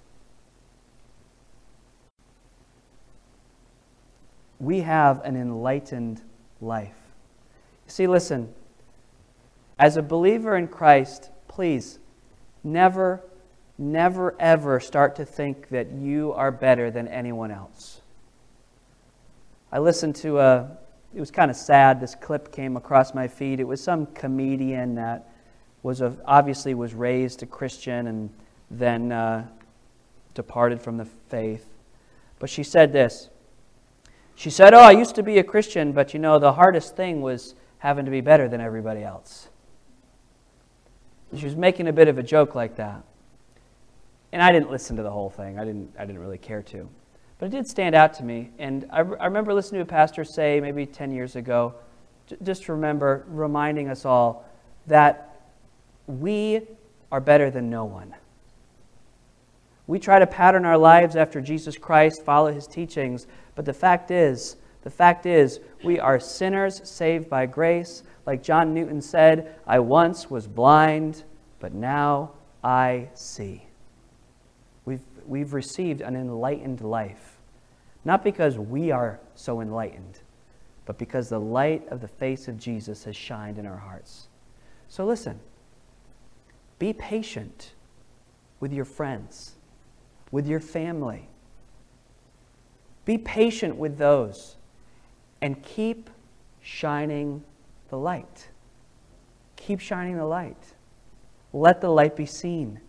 [4.59, 6.21] We have an enlightened
[6.59, 6.97] life.
[7.87, 8.53] See, listen,
[9.79, 11.99] as a believer in Christ, please
[12.61, 13.23] never,
[13.77, 18.01] never, ever start to think that you are better than anyone else.
[19.71, 20.77] I listened to a
[21.13, 21.99] it was kind of sad.
[21.99, 23.59] This clip came across my feed.
[23.59, 25.29] It was some comedian that
[25.83, 28.29] was a, obviously was raised a Christian and
[28.71, 29.45] then uh,
[30.33, 31.67] departed from the faith.
[32.39, 33.29] But she said this.
[34.35, 37.21] She said, "Oh, I used to be a Christian, but you know the hardest thing
[37.21, 39.49] was having to be better than everybody else."
[41.37, 43.03] She was making a bit of a joke like that.
[44.31, 45.59] And I didn't listen to the whole thing.
[45.59, 45.93] I didn't.
[45.97, 46.89] I didn't really care to.
[47.39, 48.51] But it did stand out to me.
[48.57, 51.75] And I, I remember listening to a pastor say maybe 10 years ago,
[52.27, 54.45] j- just remember reminding us all
[54.87, 55.41] that
[56.07, 56.61] we
[57.11, 58.15] are better than no one.
[59.85, 64.11] We try to pattern our lives after Jesus Christ, follow his teachings, but the fact
[64.11, 68.03] is, the fact is, we are sinners saved by grace.
[68.25, 71.23] Like John Newton said, I once was blind,
[71.59, 72.31] but now
[72.63, 73.65] I see.
[74.85, 77.37] We've, we've received an enlightened life,
[78.03, 80.19] not because we are so enlightened,
[80.85, 84.27] but because the light of the face of Jesus has shined in our hearts.
[84.89, 85.39] So listen,
[86.79, 87.73] be patient
[88.59, 89.53] with your friends,
[90.31, 91.29] with your family.
[93.05, 94.57] Be patient with those
[95.41, 96.09] and keep
[96.61, 97.43] shining
[97.89, 98.49] the light.
[99.55, 100.73] Keep shining the light.
[101.51, 102.79] Let the light be seen.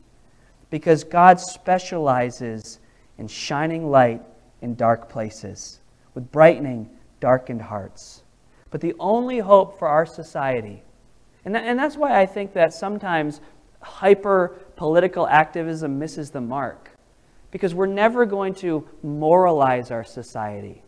[0.75, 2.81] Because God specializes
[3.17, 4.21] in shining light
[4.61, 5.79] in dark places,
[6.15, 8.25] with brightening darkened hearts.
[8.73, 10.83] But the only hope for our society,
[11.45, 13.41] and, and that's why I think that sometimes
[13.83, 16.91] hyper political activism misses the mark,
[17.53, 20.83] because we're never going to moralize our society.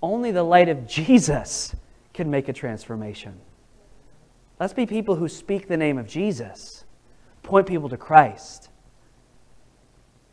[0.00, 1.74] Only the light of Jesus
[2.14, 3.40] can make a transformation.
[4.60, 6.84] Let's be people who speak the name of Jesus,
[7.42, 8.68] point people to Christ.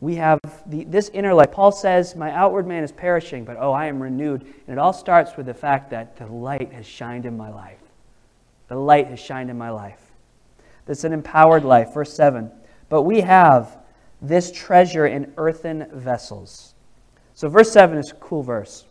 [0.00, 1.50] We have the, this inner light.
[1.50, 4.42] Paul says, My outward man is perishing, but oh, I am renewed.
[4.42, 7.80] And it all starts with the fact that the light has shined in my life.
[8.68, 10.00] The light has shined in my life.
[10.86, 11.92] That's an empowered life.
[11.94, 12.50] Verse 7.
[12.88, 13.78] But we have
[14.22, 16.74] this treasure in earthen vessels.
[17.34, 18.84] So, verse 7 is a cool verse.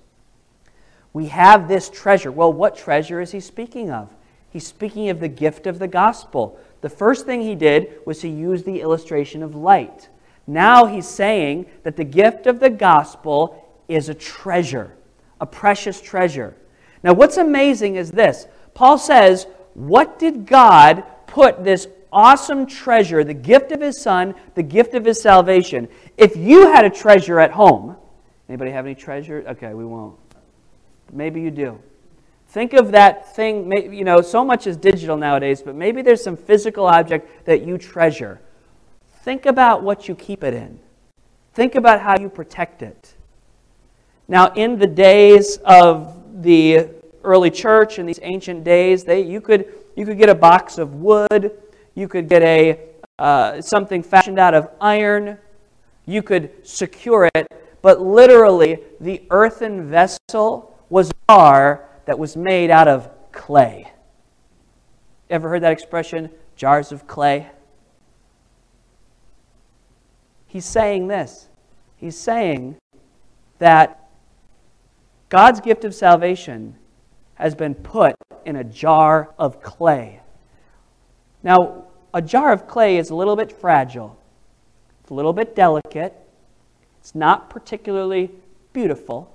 [1.14, 2.32] We have this treasure.
[2.32, 4.14] Well, what treasure is he speaking of?
[4.50, 6.60] He's speaking of the gift of the gospel.
[6.82, 10.10] The first thing he did was to use the illustration of light.
[10.48, 14.94] Now he's saying that the gift of the gospel is a treasure,
[15.42, 16.56] a precious treasure.
[17.04, 23.34] Now, what's amazing is this Paul says, What did God put this awesome treasure, the
[23.34, 25.90] gift of his son, the gift of his salvation?
[26.18, 27.98] If you had a treasure at home,
[28.48, 29.44] anybody have any treasure?
[29.48, 30.18] Okay, we won't.
[31.12, 31.80] Maybe you do.
[32.50, 36.38] Think of that thing, you know, so much is digital nowadays, but maybe there's some
[36.38, 38.40] physical object that you treasure.
[39.28, 40.80] Think about what you keep it in.
[41.54, 43.14] Think about how you protect it.
[44.30, 46.92] Now, in the days of the
[47.26, 49.66] early church, in these ancient days, they, you, could,
[49.98, 51.52] you could get a box of wood,
[51.94, 52.80] you could get a,
[53.20, 55.38] uh, something fashioned out of iron,
[56.06, 62.72] you could secure it, but literally, the earthen vessel was a jar that was made
[62.72, 63.92] out of clay.
[65.30, 66.30] Ever heard that expression?
[66.56, 67.52] Jars of clay?
[70.48, 71.50] He's saying this.
[71.98, 72.78] He's saying
[73.60, 74.10] that
[75.30, 76.76] God's gift of salvation
[77.36, 80.22] has been put in a jar of clay.
[81.44, 84.18] Now, a jar of clay is a little bit fragile,
[85.02, 86.14] it's a little bit delicate,
[87.00, 88.32] it's not particularly
[88.74, 89.34] beautiful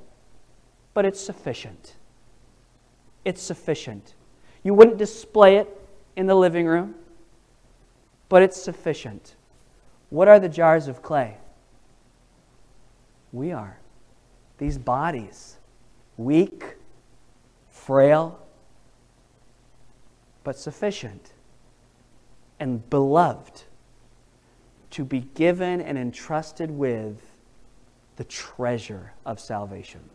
[0.94, 1.94] but it's sufficient.
[3.25, 4.14] It's sufficient.
[4.62, 5.68] You wouldn't display it
[6.16, 6.94] in the living room,
[8.29, 9.37] but it's sufficient.
[10.12, 11.38] What are the jars of clay?
[13.33, 13.79] We are.
[14.59, 15.57] These bodies,
[16.18, 16.77] weak,
[17.70, 18.38] frail,
[20.44, 21.33] but sufficient
[22.61, 23.62] and beloved
[24.90, 27.16] to be given and entrusted with
[28.16, 30.11] the treasure of salvation.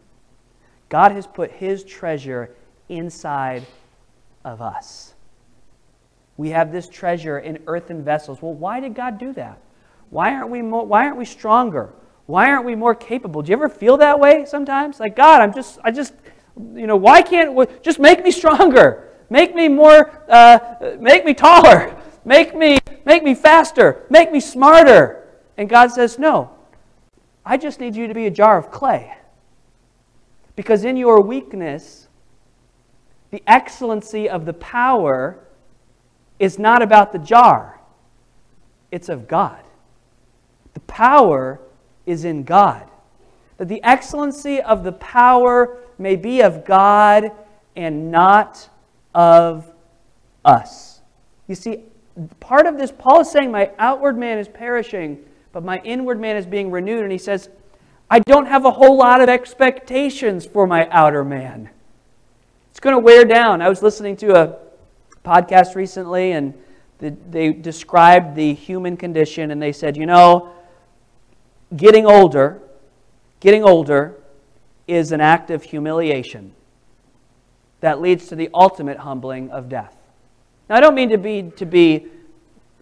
[0.89, 2.55] God has put his treasure
[2.87, 3.65] inside
[4.45, 5.15] of us.
[6.37, 8.43] We have this treasure in earthen vessels.
[8.43, 9.59] Well, why did God do that?
[10.09, 11.93] Why aren't we more, why aren't we stronger?
[12.25, 13.41] Why aren't we more capable?
[13.41, 14.99] Do you ever feel that way sometimes?
[14.99, 16.13] Like, God, I'm just, I just,
[16.73, 19.09] you know, why can't, just make me stronger.
[19.29, 21.95] Make me more, uh, make me taller.
[22.25, 24.05] Make me, make me faster.
[24.09, 25.27] Make me smarter.
[25.57, 26.51] And God says, no,
[27.45, 29.15] I just need you to be a jar of clay.
[30.55, 32.07] Because in your weakness,
[33.31, 35.39] the excellency of the power
[36.39, 37.79] is not about the jar,
[38.91, 39.63] it's of God.
[40.77, 41.59] The power
[42.05, 42.87] is in God.
[43.57, 47.31] That the excellency of the power may be of God
[47.75, 48.69] and not
[49.15, 49.73] of
[50.45, 51.01] us.
[51.47, 51.81] You see,
[52.39, 55.17] part of this, Paul is saying, My outward man is perishing,
[55.51, 57.01] but my inward man is being renewed.
[57.01, 57.49] And he says,
[58.07, 61.71] I don't have a whole lot of expectations for my outer man.
[62.69, 63.63] It's going to wear down.
[63.63, 64.57] I was listening to a
[65.25, 66.53] podcast recently, and
[66.99, 70.53] they described the human condition, and they said, you know,
[71.75, 72.61] getting older,
[73.39, 74.15] getting older
[74.87, 76.53] is an act of humiliation
[77.81, 79.95] that leads to the ultimate humbling of death.
[80.69, 82.07] Now, I don't mean to be, to be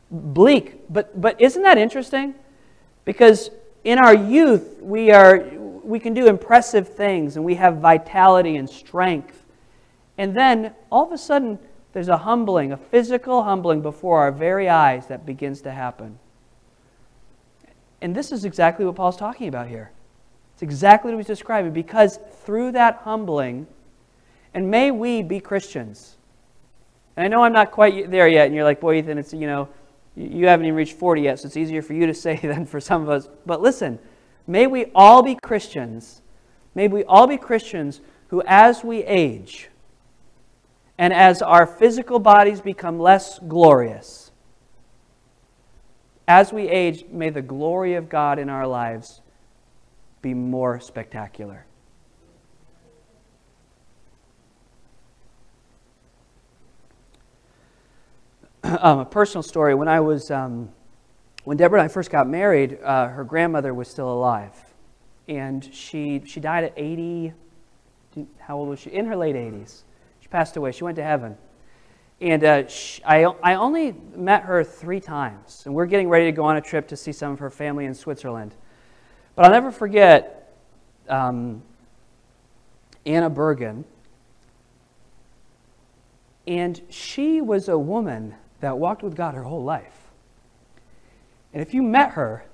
[0.09, 2.35] bleak, but, but isn't that interesting?
[3.03, 3.49] Because
[3.83, 5.49] in our youth, we, are,
[5.83, 9.43] we can do impressive things and we have vitality and strength.
[10.17, 11.59] And then all of a sudden,
[11.93, 16.19] there's a humbling, a physical humbling before our very eyes that begins to happen.
[18.01, 19.91] And this is exactly what Paul's talking about here.
[20.53, 23.67] It's exactly what he's describing because through that humbling,
[24.53, 26.15] and may we be Christians.
[27.17, 29.47] And I know I'm not quite there yet, and you're like, boy, Ethan, it's, you
[29.47, 29.67] know,
[30.15, 32.79] you haven't even reached 40 yet, so it's easier for you to say than for
[32.79, 33.27] some of us.
[33.45, 33.99] But listen,
[34.47, 36.21] may we all be Christians.
[36.73, 39.69] May we all be Christians who, as we age,
[40.97, 44.24] and as our physical bodies become less glorious,
[46.27, 49.21] as we age, may the glory of God in our lives
[50.21, 51.65] be more spectacular.
[58.79, 59.75] um, a personal story.
[59.75, 60.69] When I was, um,
[61.43, 64.53] when Deborah and I first got married, uh, her grandmother was still alive,
[65.27, 67.33] and she she died at 80.
[68.39, 68.89] How old was she?
[68.89, 69.83] In her late 80s.
[70.21, 70.71] She passed away.
[70.71, 71.37] She went to heaven.
[72.21, 75.63] And uh, she, I, I only met her three times.
[75.65, 77.85] And we're getting ready to go on a trip to see some of her family
[77.85, 78.55] in Switzerland.
[79.35, 80.53] But I'll never forget
[81.09, 81.61] um,
[83.05, 83.83] Anna Bergen.
[86.47, 90.05] And she was a woman that walked with God her whole life.
[91.53, 92.45] And if you met her,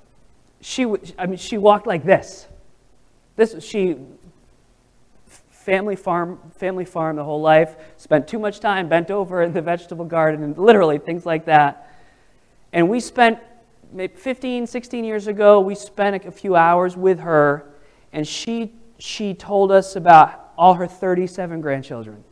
[0.62, 0.86] she,
[1.17, 2.47] I mean, she walked like this.
[3.36, 3.97] This, she,
[5.62, 9.62] family farm, family farm the whole life, spent too much time bent over in the
[9.62, 11.93] vegetable garden, and literally things like that.
[12.74, 13.39] And we spent,
[14.15, 17.65] 15, 16 years ago, we spent a few hours with her,
[18.12, 22.24] and she, she told us about all her 37 grandchildren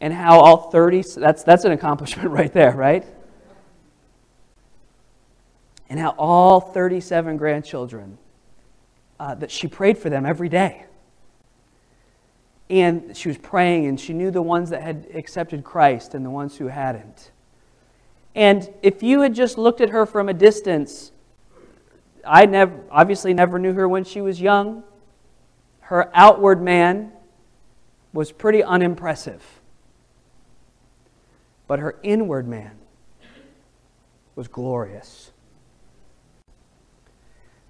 [0.00, 3.06] and how all 30, that's, that's an accomplishment right there, right?
[5.88, 8.18] And how all 37 grandchildren,
[9.20, 10.86] uh, that she prayed for them every day.
[12.70, 16.30] And she was praying, and she knew the ones that had accepted Christ and the
[16.30, 17.30] ones who hadn't.
[18.34, 21.12] And if you had just looked at her from a distance,
[22.24, 24.84] I never, obviously never knew her when she was young.
[25.80, 27.12] Her outward man
[28.12, 29.42] was pretty unimpressive.
[31.66, 32.78] But her inward man
[34.34, 35.32] was glorious.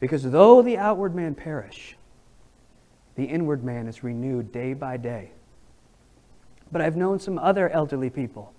[0.01, 1.97] Because though the outward man perish,
[3.15, 5.33] the inward man is renewed day by day.
[6.71, 8.53] But I've known some other elderly people.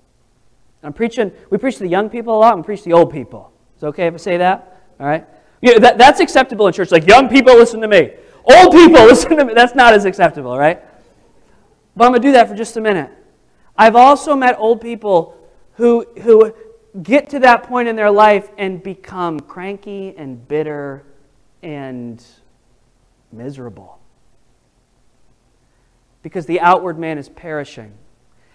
[0.84, 3.12] I'm preaching, we preach to the young people a lot, and preach to the old
[3.12, 3.52] people.
[3.78, 4.82] Is it okay if I say that?
[5.00, 5.26] All right?
[5.62, 6.92] Yeah, that, that's acceptable in church.
[6.92, 8.12] Like, young people, listen to me.
[8.44, 9.54] Old people, listen to me.
[9.54, 10.84] That's not as acceptable, right?
[11.96, 13.12] But I'm going to do that for just a minute.
[13.78, 15.38] I've also met old people
[15.76, 16.54] who, who
[17.02, 21.06] get to that point in their life and become cranky and bitter
[21.64, 22.24] and
[23.32, 24.00] miserable.
[26.24, 27.94] Because the outward man is perishing.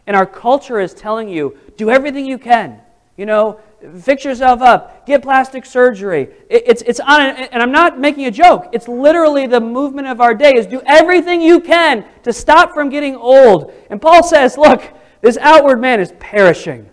[0.07, 2.81] And our culture is telling you do everything you can.
[3.17, 3.61] You know,
[4.01, 6.29] fix yourself up, get plastic surgery.
[6.49, 8.69] it's, it's on, and I'm not making a joke.
[8.73, 12.91] It's literally the movement of our day is do everything you can to stop from
[12.91, 13.73] getting old.
[13.91, 14.83] And Paul says, look,
[15.21, 16.89] this outward man is perishing,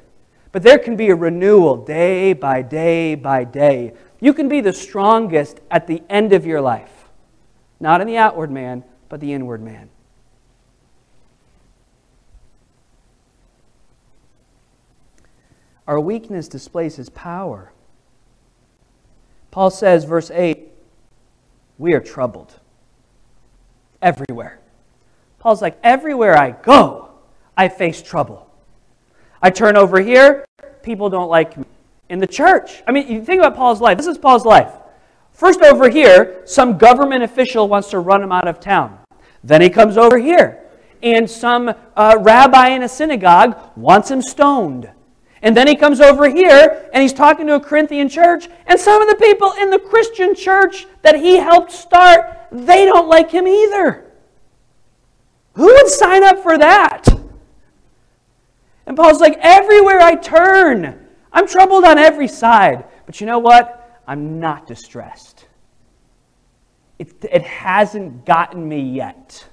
[0.52, 3.94] but there can be a renewal day by day by day.
[4.20, 7.10] You can be the strongest at the end of your life,
[7.80, 9.90] not in the outward man, but the inward man.
[15.88, 17.72] Our weakness displays his power.
[19.52, 20.68] Paul says, verse 8,
[21.78, 22.60] we are troubled
[24.02, 24.60] everywhere.
[25.40, 27.10] Paul's like, everywhere I go,
[27.56, 28.50] I face trouble.
[29.42, 30.46] I turn over here,
[30.82, 31.66] people don't like me.
[32.10, 33.98] In the church, I mean, you think about Paul's life.
[33.98, 34.72] This is Paul's life.
[35.32, 39.00] First, over here, some government official wants to run him out of town.
[39.44, 40.64] Then he comes over here,
[41.04, 44.90] and some uh, rabbi in a synagogue wants him stoned.
[45.46, 49.00] And then he comes over here and he's talking to a Corinthian church, and some
[49.00, 53.48] of the people in the Christian church that he helped start, they don't like him
[53.48, 54.12] either.
[55.54, 57.06] Who would sign up for that?
[58.88, 62.86] And Paul's like, everywhere I turn, I'm troubled on every side.
[63.06, 64.02] But you know what?
[64.08, 65.46] I'm not distressed.
[66.98, 69.48] It, it hasn't gotten me yet.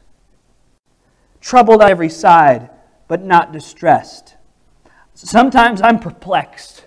[1.43, 2.71] Troubled on every side,
[3.09, 4.37] but not distressed.
[5.15, 6.87] Sometimes I'm perplexed.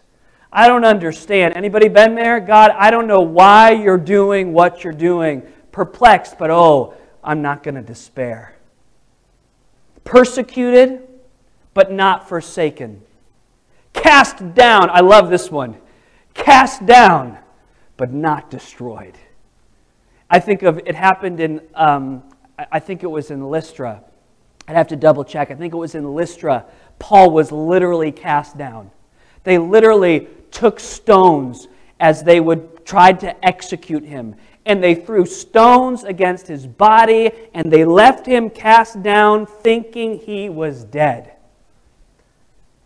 [0.51, 1.55] I don't understand.
[1.55, 2.39] Anybody been there?
[2.39, 5.43] God, I don't know why you're doing what you're doing.
[5.71, 8.55] Perplexed, but oh, I'm not going to despair.
[10.03, 11.07] Persecuted,
[11.73, 13.01] but not forsaken.
[13.93, 15.77] Cast down, I love this one.
[16.33, 17.37] Cast down,
[17.97, 19.17] but not destroyed.
[20.29, 22.23] I think of it happened in, um,
[22.71, 24.03] I think it was in Lystra.
[24.67, 25.51] I'd have to double check.
[25.51, 26.65] I think it was in Lystra.
[26.99, 28.91] Paul was literally cast down.
[29.43, 31.67] They literally took stones
[31.99, 34.35] as they would try to execute him.
[34.65, 40.49] And they threw stones against his body, and they left him cast down, thinking he
[40.49, 41.33] was dead.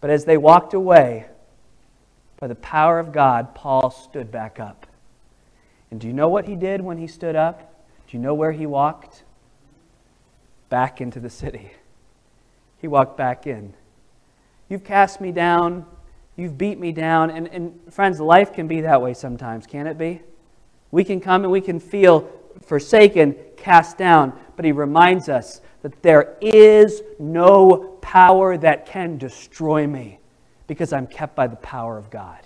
[0.02, 1.28] But as they walked away,
[2.40, 4.88] by the power of God, Paul stood back up.
[5.92, 7.74] And do you know what he did when he stood up?
[8.08, 9.24] Do you know where he walked?
[10.70, 11.72] Back into the city.
[12.80, 13.74] He walked back in.
[14.70, 15.86] You've cast me down.
[16.36, 17.32] You've beat me down.
[17.32, 20.22] And, and friends, life can be that way sometimes, can it be?
[20.92, 22.30] We can come and we can feel
[22.62, 24.34] forsaken, cast down.
[24.56, 30.20] But he reminds us that there is no power that can destroy me
[30.68, 32.40] because I'm kept by the power of God.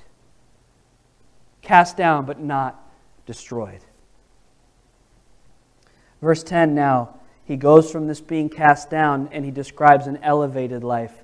[1.62, 2.80] Cast down, but not
[3.26, 3.80] destroyed.
[6.22, 10.84] Verse 10 now, he goes from this being cast down and he describes an elevated
[10.84, 11.23] life.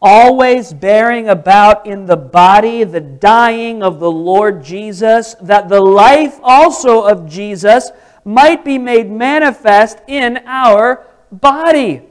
[0.00, 6.38] Always bearing about in the body the dying of the Lord Jesus, that the life
[6.42, 7.90] also of Jesus
[8.24, 12.02] might be made manifest in our body.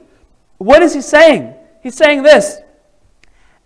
[0.58, 1.54] What is he saying?
[1.82, 2.62] He's saying this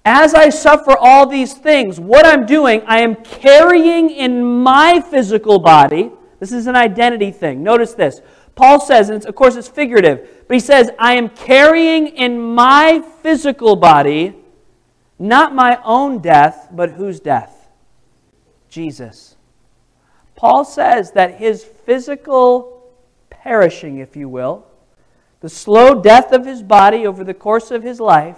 [0.03, 5.59] as I suffer all these things, what I'm doing, I am carrying in my physical
[5.59, 6.11] body.
[6.39, 7.61] This is an identity thing.
[7.61, 8.21] Notice this.
[8.61, 13.03] Paul says, and of course it's figurative, but he says, I am carrying in my
[13.23, 14.35] physical body
[15.17, 17.69] not my own death, but whose death?
[18.69, 19.35] Jesus.
[20.35, 22.87] Paul says that his physical
[23.31, 24.67] perishing, if you will,
[25.39, 28.37] the slow death of his body over the course of his life,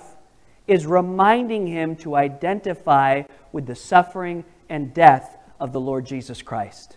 [0.67, 6.95] is reminding him to identify with the suffering and death of the Lord Jesus Christ.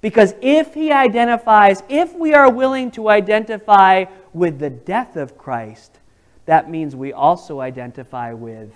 [0.00, 5.98] Because if he identifies, if we are willing to identify with the death of Christ,
[6.46, 8.72] that means we also identify with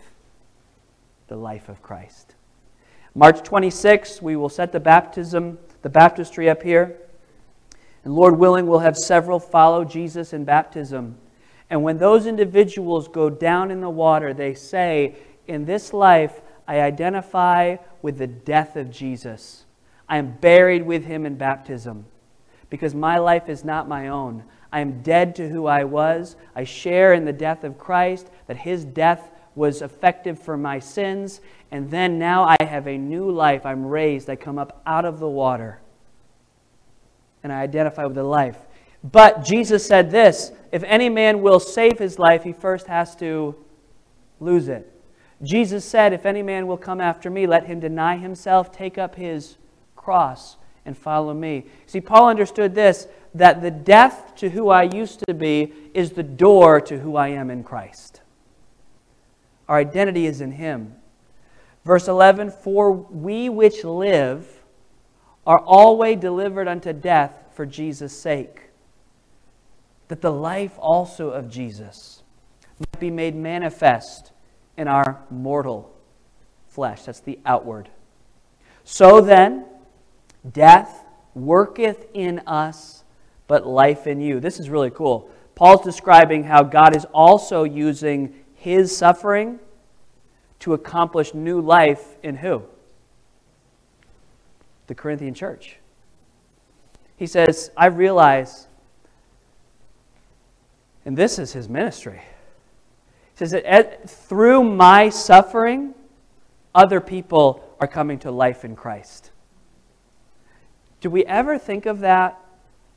[1.28, 2.34] the life of Christ.
[3.14, 6.98] March 26th, we will set the baptism, the baptistry up here.
[8.04, 11.16] And Lord willing, we'll have several follow Jesus in baptism.
[11.70, 15.16] And when those individuals go down in the water, they say,
[15.46, 19.63] In this life, I identify with the death of Jesus.
[20.08, 22.06] I am buried with him in baptism
[22.70, 24.44] because my life is not my own.
[24.72, 26.36] I am dead to who I was.
[26.54, 31.40] I share in the death of Christ, that his death was effective for my sins.
[31.70, 33.64] And then now I have a new life.
[33.64, 34.28] I'm raised.
[34.28, 35.80] I come up out of the water.
[37.42, 38.58] And I identify with the life.
[39.04, 43.54] But Jesus said this if any man will save his life, he first has to
[44.40, 44.90] lose it.
[45.42, 49.14] Jesus said, If any man will come after me, let him deny himself, take up
[49.14, 49.56] his
[50.04, 51.64] cross, and follow me.
[51.86, 56.22] See, Paul understood this that the death to who I used to be is the
[56.22, 58.20] door to who I am in Christ.
[59.68, 60.94] Our identity is in him.
[61.84, 64.62] Verse 11 For we which live
[65.46, 68.70] are always delivered unto death for Jesus' sake
[70.08, 72.22] that the life also of Jesus
[72.78, 74.32] might be made manifest
[74.76, 75.94] in our mortal
[76.68, 77.02] flesh.
[77.02, 77.88] That's the outward.
[78.84, 79.64] So then,
[80.52, 83.04] death worketh in us,
[83.46, 84.40] but life in you.
[84.40, 85.30] This is really cool.
[85.54, 89.58] Paul's describing how God is also using his suffering
[90.60, 92.62] to accomplish new life in who?
[94.86, 95.76] The Corinthian church.
[97.16, 98.66] He says, I realize
[101.04, 102.22] and this is his ministry.
[103.32, 105.94] He says that through my suffering,
[106.74, 109.30] other people are coming to life in Christ.
[111.04, 112.40] Do we ever think of that?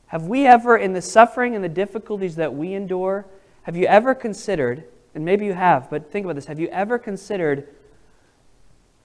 [0.06, 3.26] Have we ever, in the suffering and the difficulties that we endure,
[3.64, 4.84] have you ever considered,
[5.14, 7.68] and maybe you have, but think about this, have you ever considered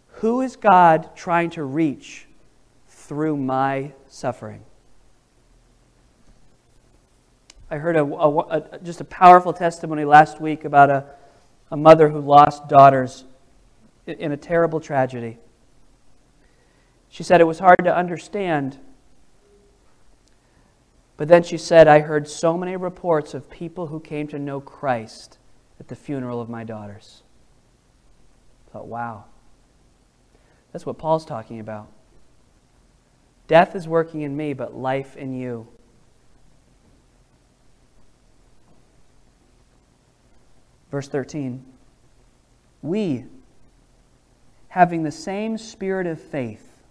[0.07, 2.27] who is God trying to reach
[2.87, 4.61] through my suffering?
[7.69, 11.07] I heard a, a, a, just a powerful testimony last week about a,
[11.71, 13.25] a mother who lost daughters
[14.07, 15.39] in, in a terrible tragedy.
[17.09, 18.79] She said it was hard to understand.
[21.15, 24.59] But then she said, I heard so many reports of people who came to know
[24.59, 25.37] Christ
[25.79, 27.23] at the funeral of my daughters.
[28.67, 29.25] I thought, wow.
[30.71, 31.87] That's what Paul's talking about.
[33.47, 35.67] Death is working in me, but life in you.
[40.89, 41.63] Verse 13
[42.81, 43.25] We,
[44.69, 46.81] having the same spirit of faith,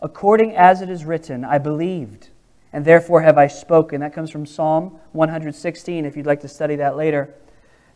[0.00, 2.28] according as it is written, I believed,
[2.72, 4.00] and therefore have I spoken.
[4.00, 7.34] That comes from Psalm 116, if you'd like to study that later.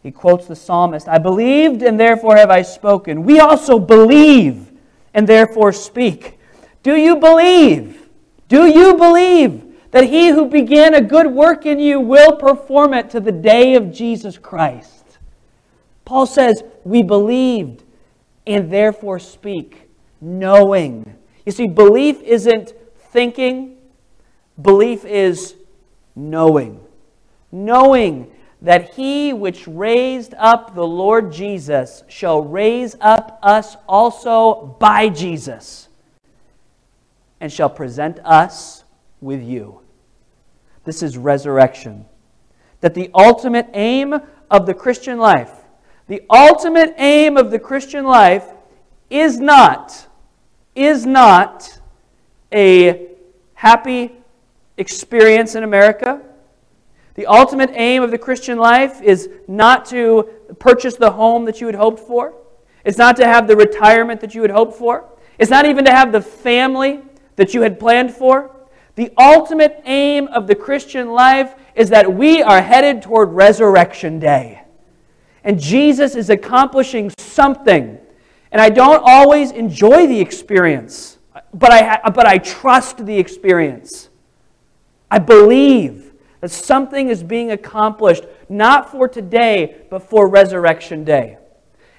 [0.03, 3.23] He quotes the psalmist I believed, and therefore have I spoken.
[3.23, 4.73] We also believe,
[5.15, 6.39] and therefore speak.
[6.83, 8.09] Do you believe?
[8.49, 13.11] Do you believe that he who began a good work in you will perform it
[13.11, 15.19] to the day of Jesus Christ?
[16.05, 17.85] Paul says, We believed,
[18.47, 19.89] and therefore speak,
[20.21, 21.15] knowing.
[21.47, 22.75] You see, belief isn't
[23.13, 23.72] thinking,
[24.63, 25.55] belief is
[26.15, 26.81] knowing.
[27.51, 28.33] Knowing
[28.63, 35.89] that he which raised up the Lord Jesus shall raise up us also by Jesus
[37.41, 38.85] and shall present us
[39.21, 39.81] with you.
[40.85, 42.05] This is resurrection.
[42.81, 44.15] That the ultimate aim
[44.51, 45.51] of the Christian life,
[46.07, 48.47] the ultimate aim of the Christian life
[49.11, 50.07] is not,
[50.75, 51.81] is not
[52.53, 53.09] a
[53.55, 54.22] happy
[54.83, 56.21] experience in America
[57.15, 60.29] the ultimate aim of the Christian life is not to
[60.59, 62.35] purchase the home that you had hoped for.
[62.85, 65.05] It's not to have the retirement that you had hoped for.
[65.39, 67.01] It's not even to have the family
[67.37, 68.57] that you had planned for.
[68.95, 74.63] The ultimate aim of the Christian life is that we are headed toward resurrection day.
[75.45, 77.99] And Jesus is accomplishing something.
[78.53, 81.19] And I don't always enjoy the experience,
[81.53, 84.09] but I, but I trust the experience.
[85.13, 91.37] I believe that something is being accomplished, not for today, but for resurrection day.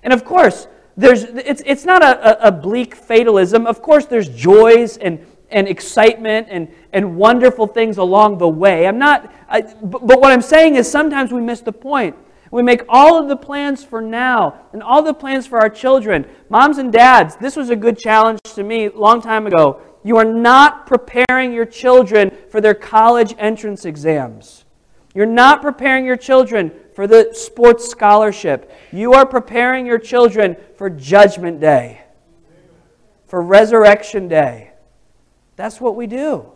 [0.02, 3.68] And of course, there's, it's, it's not a, a, bleak fatalism.
[3.68, 8.88] Of course, there's joys and, and excitement and, and wonderful things along the way.
[8.88, 12.16] I'm not, I, but, but what I'm saying is sometimes we miss the point.
[12.50, 16.26] We make all of the plans for now and all the plans for our children.
[16.50, 20.18] Moms and dads, this was a good challenge to me a long time ago you
[20.18, 24.66] are not preparing your children for their college entrance exams.
[25.16, 28.72] You're not preparing your children for the sports scholarship.
[28.92, 32.02] You are preparing your children for Judgment Day,
[33.28, 34.72] for Resurrection Day.
[35.56, 36.52] That's what we do.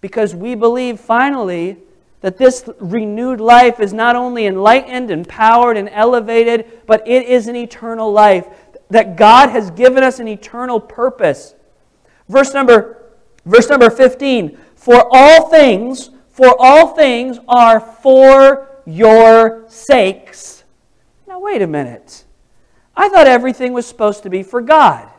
[0.00, 1.78] Because we believe finally
[2.20, 7.56] that this renewed life is not only enlightened, empowered, and elevated, but it is an
[7.56, 8.46] eternal life.
[8.90, 11.54] That God has given us an eternal purpose
[12.32, 13.10] Verse number,
[13.44, 14.56] verse number 15.
[14.74, 20.64] For all things, for all things are for your sakes.
[21.28, 22.24] Now, wait a minute.
[22.96, 25.10] I thought everything was supposed to be for God.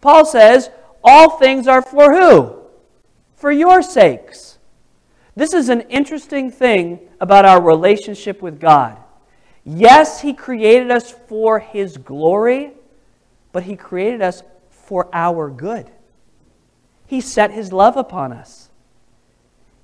[0.00, 0.70] Paul says,
[1.04, 2.56] all things are for who?
[3.36, 4.58] For your sakes.
[5.36, 8.96] This is an interesting thing about our relationship with God.
[9.64, 12.72] Yes, He created us for His glory,
[13.52, 15.90] but He created us for our good.
[17.12, 18.70] He set his love upon us.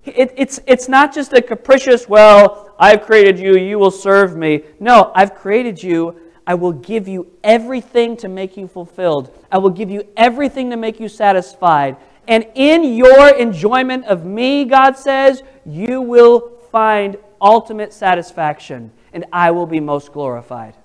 [0.06, 4.62] It, it's, it's not just a capricious, well, I've created you, you will serve me.
[4.80, 6.18] No, I've created you.
[6.46, 9.30] I will give you everything to make you fulfilled.
[9.52, 11.98] I will give you everything to make you satisfied.
[12.26, 19.50] And in your enjoyment of me, God says, you will find ultimate satisfaction, and I
[19.50, 20.76] will be most glorified.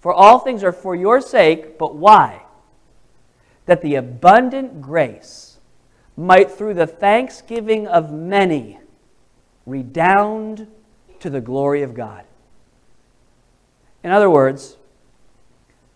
[0.00, 2.44] For all things are for your sake, but why?
[3.70, 5.58] That the abundant grace
[6.16, 8.80] might, through the thanksgiving of many,
[9.64, 10.66] redound
[11.20, 12.24] to the glory of God.
[14.02, 14.76] In other words,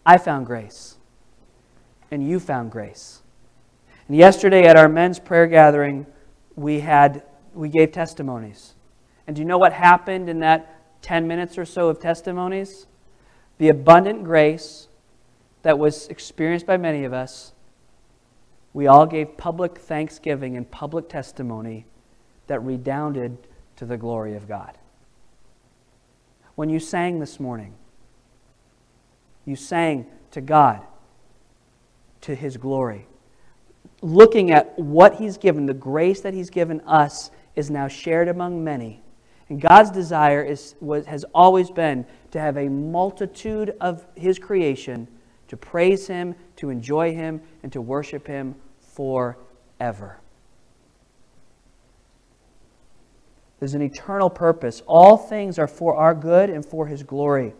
[0.07, 0.99] I found grace,
[2.13, 3.23] and you found grace.
[4.07, 6.07] And yesterday at our men's prayer gathering,
[6.55, 8.75] we had we gave testimonies.
[9.27, 12.87] And do you know what happened in that 10 minutes or so of testimonies?
[13.59, 14.87] The abundant grace
[15.63, 17.51] that was experienced by many of us
[18.75, 21.87] we all gave public thanksgiving and public testimony
[22.49, 23.39] that redounded
[23.77, 24.77] to the glory of God.
[26.57, 27.75] When you sang this morning,
[29.47, 30.83] you sang to God,
[32.23, 33.07] to His glory.
[34.03, 38.63] Looking at what He's given, the grace that He's given us is now shared among
[38.65, 39.03] many.
[39.49, 45.07] And God's desire is, was, has always been to have a multitude of His creation
[45.47, 48.57] to praise Him, to enjoy Him, and to worship Him
[48.95, 50.21] forever.
[53.59, 54.83] There's an eternal purpose.
[54.87, 57.55] All things are for our good and for His glory.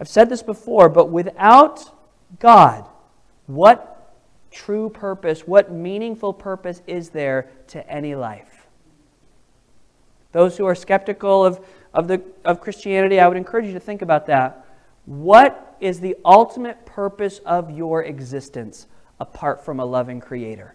[0.00, 1.94] I've said this before, but without
[2.38, 2.88] God,
[3.46, 4.12] what
[4.50, 8.66] true purpose, what meaningful purpose is there to any life?
[10.32, 14.02] Those who are skeptical of, of, the, of Christianity, I would encourage you to think
[14.02, 14.66] about that.
[15.06, 18.86] What is the ultimate purpose of your existence?
[19.20, 20.74] Apart from a loving Creator.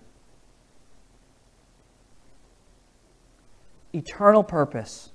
[3.94, 5.12] Eternal purpose.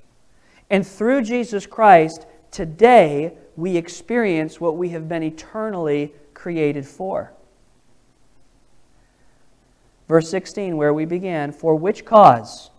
[0.68, 7.32] And through Jesus Christ, today we experience what we have been eternally created for.
[10.08, 12.70] Verse 16, where we began, for which cause?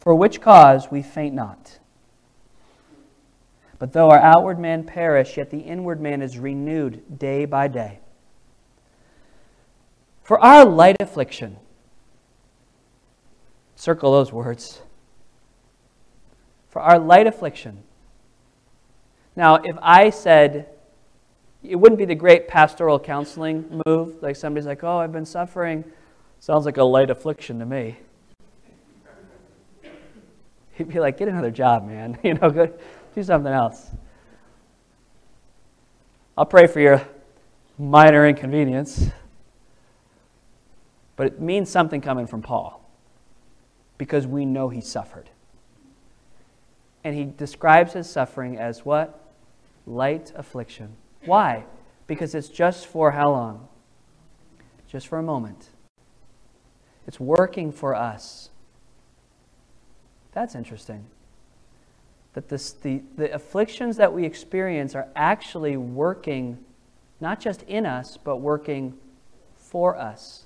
[0.00, 1.78] For which cause we faint not.
[3.78, 8.01] But though our outward man perish, yet the inward man is renewed day by day.
[10.22, 11.56] For our light affliction,
[13.74, 14.80] circle those words.
[16.70, 17.82] For our light affliction.
[19.34, 20.68] Now, if I said,
[21.62, 25.84] it wouldn't be the great pastoral counseling move, like somebody's like, oh, I've been suffering.
[26.38, 27.98] Sounds like a light affliction to me.
[30.72, 32.18] He'd be like, get another job, man.
[32.24, 32.72] You know, go,
[33.14, 33.90] do something else.
[36.36, 37.02] I'll pray for your
[37.78, 39.10] minor inconvenience.
[41.16, 42.88] But it means something coming from Paul
[43.98, 45.30] because we know he suffered.
[47.04, 49.18] And he describes his suffering as what?
[49.86, 50.96] Light affliction.
[51.24, 51.64] Why?
[52.06, 53.68] Because it's just for how long?
[54.88, 55.68] Just for a moment.
[57.06, 58.50] It's working for us.
[60.32, 61.06] That's interesting
[62.34, 66.58] that this, the, the afflictions that we experience are actually working
[67.20, 68.94] not just in us, but working
[69.54, 70.41] for us.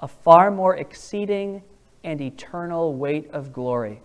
[0.00, 1.62] A far more exceeding
[2.04, 4.00] and eternal weight of glory.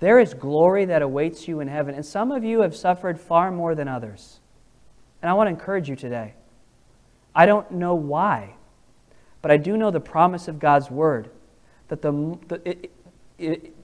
[0.00, 3.50] There is glory that awaits you in heaven, and some of you have suffered far
[3.50, 4.40] more than others.
[5.22, 6.34] And I want to encourage you today.
[7.34, 8.54] I don't know why,
[9.40, 11.30] but I do know the promise of God's word
[11.88, 12.90] that the, the it,
[13.38, 13.74] it,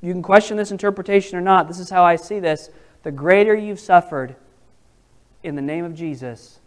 [0.00, 1.68] you can question this interpretation or not.
[1.68, 2.70] This is how I see this.
[3.02, 4.36] The greater you've suffered
[5.42, 6.60] in the name of Jesus,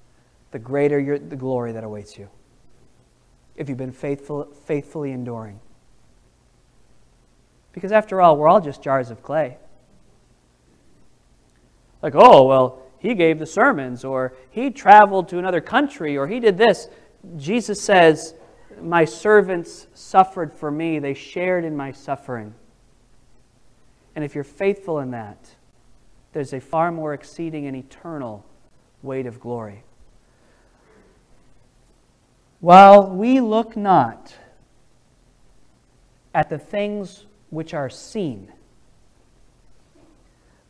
[0.52, 2.30] the greater your, the glory that awaits you.
[3.58, 5.60] If you've been faithful, faithfully enduring.
[7.74, 9.58] Because after all, we're all just jars of clay.
[12.02, 16.40] Like, oh, well, he gave the sermons, or he traveled to another country, or he
[16.40, 16.88] did this.
[17.38, 18.34] Jesus says,
[18.82, 22.54] My servants suffered for me, they shared in my suffering.
[24.16, 25.38] And if you're faithful in that,
[26.34, 28.46] there's a far more exceeding and eternal
[29.04, 29.84] weight of glory.
[32.60, 34.36] While we look not
[36.34, 38.52] at the things which are seen,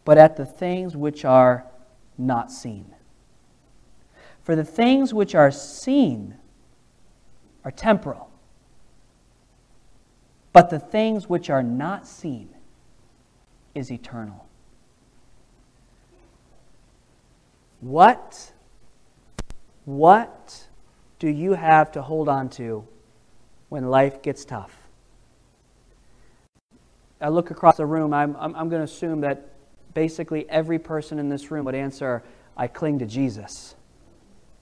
[0.03, 1.65] but at the things which are
[2.17, 2.93] not seen.
[4.43, 6.35] For the things which are seen
[7.63, 8.29] are temporal,
[10.53, 12.49] but the things which are not seen
[13.75, 14.47] is eternal.
[17.79, 18.53] What,
[19.85, 20.66] what
[21.19, 22.87] do you have to hold on to
[23.69, 24.77] when life gets tough?
[27.19, 29.49] I look across the room, I'm, I'm, I'm going to assume that
[29.93, 32.23] basically every person in this room would answer,
[32.55, 33.75] I cling to Jesus.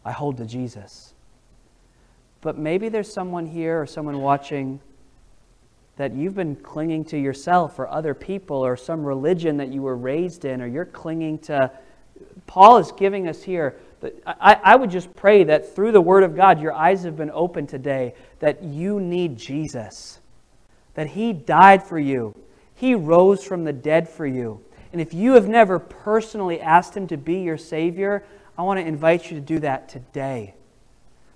[0.05, 1.13] I hold to Jesus.
[2.41, 4.79] But maybe there's someone here or someone watching
[5.97, 9.95] that you've been clinging to yourself or other people or some religion that you were
[9.95, 11.71] raised in, or you're clinging to.
[12.47, 13.77] Paul is giving us here.
[14.25, 17.31] I, I would just pray that through the Word of God, your eyes have been
[17.31, 20.19] opened today, that you need Jesus,
[20.95, 22.35] that He died for you,
[22.73, 24.61] He rose from the dead for you.
[24.91, 28.23] And if you have never personally asked Him to be your Savior,
[28.57, 30.53] I want to invite you to do that today.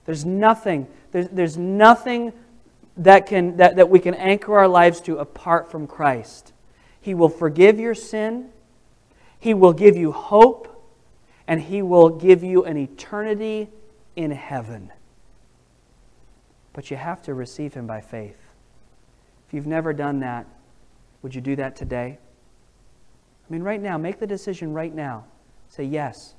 [0.06, 2.34] There's nothing, there's, there's nothing
[2.98, 6.54] that, can, that, that we can anchor our lives to apart from Christ.
[7.02, 8.50] He will forgive your sin,
[9.40, 10.69] He will give you hope,
[11.50, 13.68] and He will give you an eternity
[14.16, 14.94] in heaven.
[16.72, 18.38] But you have to receive Him by faith.
[19.48, 20.48] If you've never done that,
[21.22, 22.18] would you do that today?
[22.18, 25.26] I mean, right now, make the decision right now.
[25.68, 26.36] Say, Yes,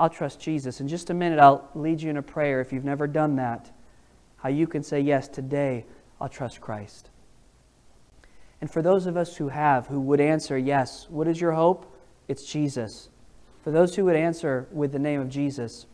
[0.00, 0.80] I'll trust Jesus.
[0.80, 3.70] In just a minute, I'll lead you in a prayer if you've never done that
[4.44, 5.86] how you can say, Yes, today
[6.20, 7.08] I'll trust Christ.
[8.60, 11.90] And for those of us who have, who would answer, Yes, what is your hope?
[12.28, 13.08] It's Jesus.
[13.64, 15.86] For those who would answer with the name of Jesus,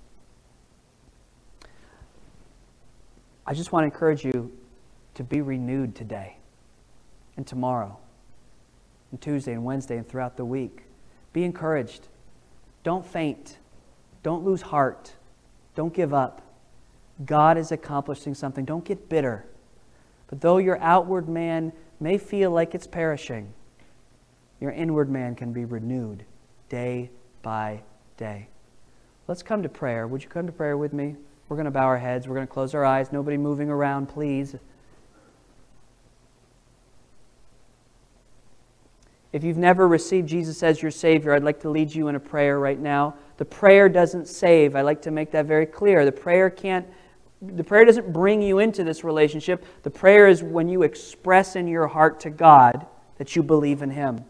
[3.47, 4.51] I just want to encourage you
[5.15, 6.39] to be renewed today
[7.37, 7.97] and tomorrow
[9.13, 10.83] and Tuesday and Wednesday and throughout the week.
[11.33, 12.09] Be encouraged.
[12.83, 13.59] Don't faint.
[14.25, 15.15] Don't lose heart.
[15.77, 16.43] Don't give up.
[17.25, 18.65] God is accomplishing something.
[18.65, 19.47] Don't get bitter.
[20.27, 23.53] But though your outward man may feel like it's perishing,
[24.61, 26.25] your inward man can be renewed
[26.69, 27.11] day
[27.43, 27.83] by
[28.17, 28.49] day.
[29.29, 30.07] Let's come to prayer.
[30.07, 31.17] Would you come to prayer with me?
[31.49, 32.29] We're going to bow our heads.
[32.29, 33.13] We're going to close our eyes.
[33.13, 34.57] Nobody moving around, please.
[39.33, 42.21] If you've never received Jesus as your Savior, I'd like to lead you in a
[42.21, 43.15] prayer right now.
[43.37, 44.75] The prayer doesn't save.
[44.75, 46.05] I like to make that very clear.
[46.05, 46.87] The prayer can't
[47.43, 49.65] the prayer doesn't bring you into this relationship.
[49.83, 52.87] The prayer is when you express in your heart to God
[53.17, 54.25] that you believe in Him.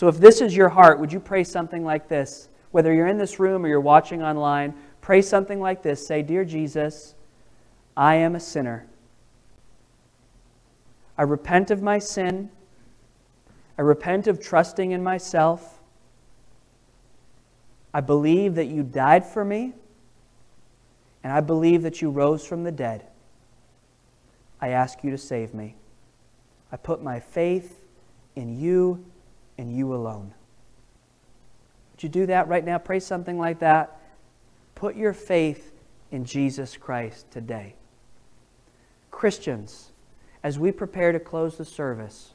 [0.00, 2.48] So if this is your heart, would you pray something like this?
[2.70, 4.72] Whether you're in this room or you're watching online,
[5.02, 6.06] pray something like this.
[6.06, 7.14] Say, Dear Jesus,
[7.94, 8.86] I am a sinner.
[11.18, 12.48] I repent of my sin.
[13.76, 15.80] I repent of trusting in myself.
[17.92, 19.74] I believe that you died for me,
[21.22, 23.06] and I believe that you rose from the dead.
[24.62, 25.74] I ask you to save me.
[26.72, 27.84] I put my faith
[28.34, 29.04] in you
[29.60, 30.32] and you alone.
[31.92, 32.78] Would you do that right now?
[32.78, 34.00] Pray something like that.
[34.74, 35.72] Put your faith
[36.10, 37.74] in Jesus Christ today.
[39.10, 39.92] Christians,
[40.42, 42.32] as we prepare to close the service,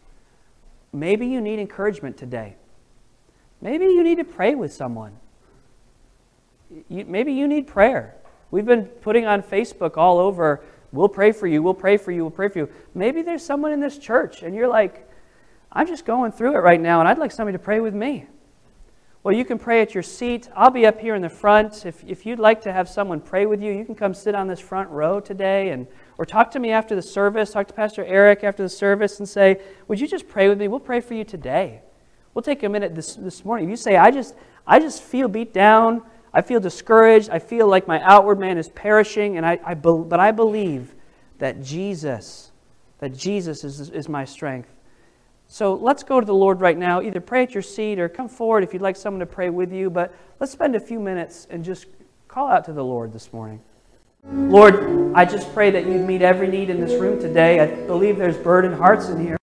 [0.93, 2.57] maybe you need encouragement today.
[3.59, 5.17] Maybe you need to pray with someone
[6.89, 8.15] you, maybe you need prayer.
[8.51, 12.23] We've been putting on Facebook all over, we'll pray for you, we'll pray for you,
[12.23, 12.69] we'll pray for you.
[12.93, 15.09] Maybe there's someone in this church and you're like,
[15.75, 18.25] I'm just going through it right now and I'd like somebody to pray with me.
[19.23, 20.49] Well, you can pray at your seat.
[20.55, 21.85] I'll be up here in the front.
[21.85, 24.47] If, if you'd like to have someone pray with you, you can come sit on
[24.47, 28.05] this front row today and or talk to me after the service, talk to Pastor
[28.05, 30.67] Eric after the service and say, Would you just pray with me?
[30.67, 31.81] We'll pray for you today.
[32.33, 33.65] We'll take a minute this, this morning.
[33.65, 34.35] If you say, I just
[34.67, 36.03] I just feel beat down,
[36.33, 37.29] I feel discouraged.
[37.29, 40.93] I feel like my outward man is perishing, and I, I be, but I believe
[41.39, 42.51] that Jesus,
[42.99, 44.69] that Jesus is, is my strength.
[45.47, 47.01] So let's go to the Lord right now.
[47.01, 49.71] Either pray at your seat or come forward if you'd like someone to pray with
[49.71, 49.89] you.
[49.89, 51.85] But let's spend a few minutes and just
[52.27, 53.61] call out to the Lord this morning.
[54.27, 57.59] Lord, I just pray that you'd meet every need in this room today.
[57.59, 59.37] I believe there's burdened hearts in here.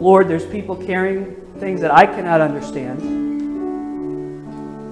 [0.00, 3.00] Lord, there's people carrying things that I cannot understand.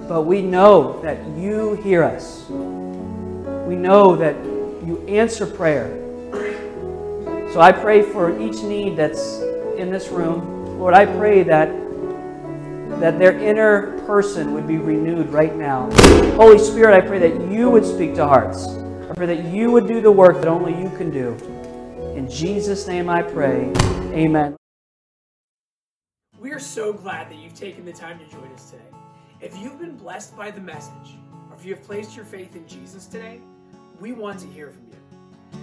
[0.07, 2.45] But we know that you hear us.
[2.49, 4.35] We know that
[4.85, 6.02] you answer prayer.
[7.53, 9.37] So I pray for each need that's
[9.77, 10.79] in this room.
[10.79, 11.67] Lord, I pray that
[12.99, 15.87] that their inner person would be renewed right now.
[16.35, 18.69] Holy Spirit, I pray that you would speak to hearts.
[19.07, 21.35] I pray that you would do the work that only you can do.
[22.17, 23.71] In Jesus' name I pray.
[24.15, 24.55] Amen.
[26.39, 28.83] We are so glad that you've taken the time to join us today.
[29.41, 31.19] If you've been blessed by the message,
[31.51, 33.41] or if you have placed your faith in Jesus today,
[33.99, 35.02] we want to hear from you.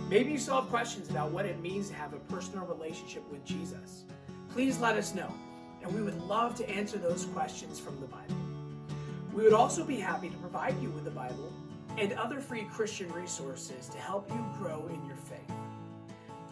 [0.08, 3.44] Maybe you still have questions about what it means to have a personal relationship with
[3.44, 4.04] Jesus.
[4.52, 5.32] Please let us know,
[5.82, 8.34] and we would love to answer those questions from the Bible.
[9.32, 11.52] We would also be happy to provide you with the Bible
[11.96, 15.54] and other free Christian resources to help you grow in your faith.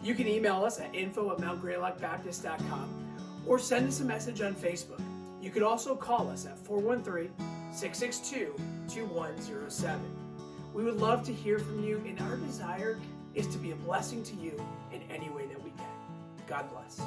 [0.01, 3.09] You can email us at info at mountgreylockbaptist.com
[3.45, 5.01] or send us a message on Facebook.
[5.41, 7.31] You could also call us at 413
[7.71, 8.55] 662
[8.87, 9.99] 2107.
[10.73, 12.97] We would love to hear from you, and our desire
[13.39, 14.61] is to be a blessing to you
[14.91, 15.87] in any way that we can.
[16.45, 17.01] God bless.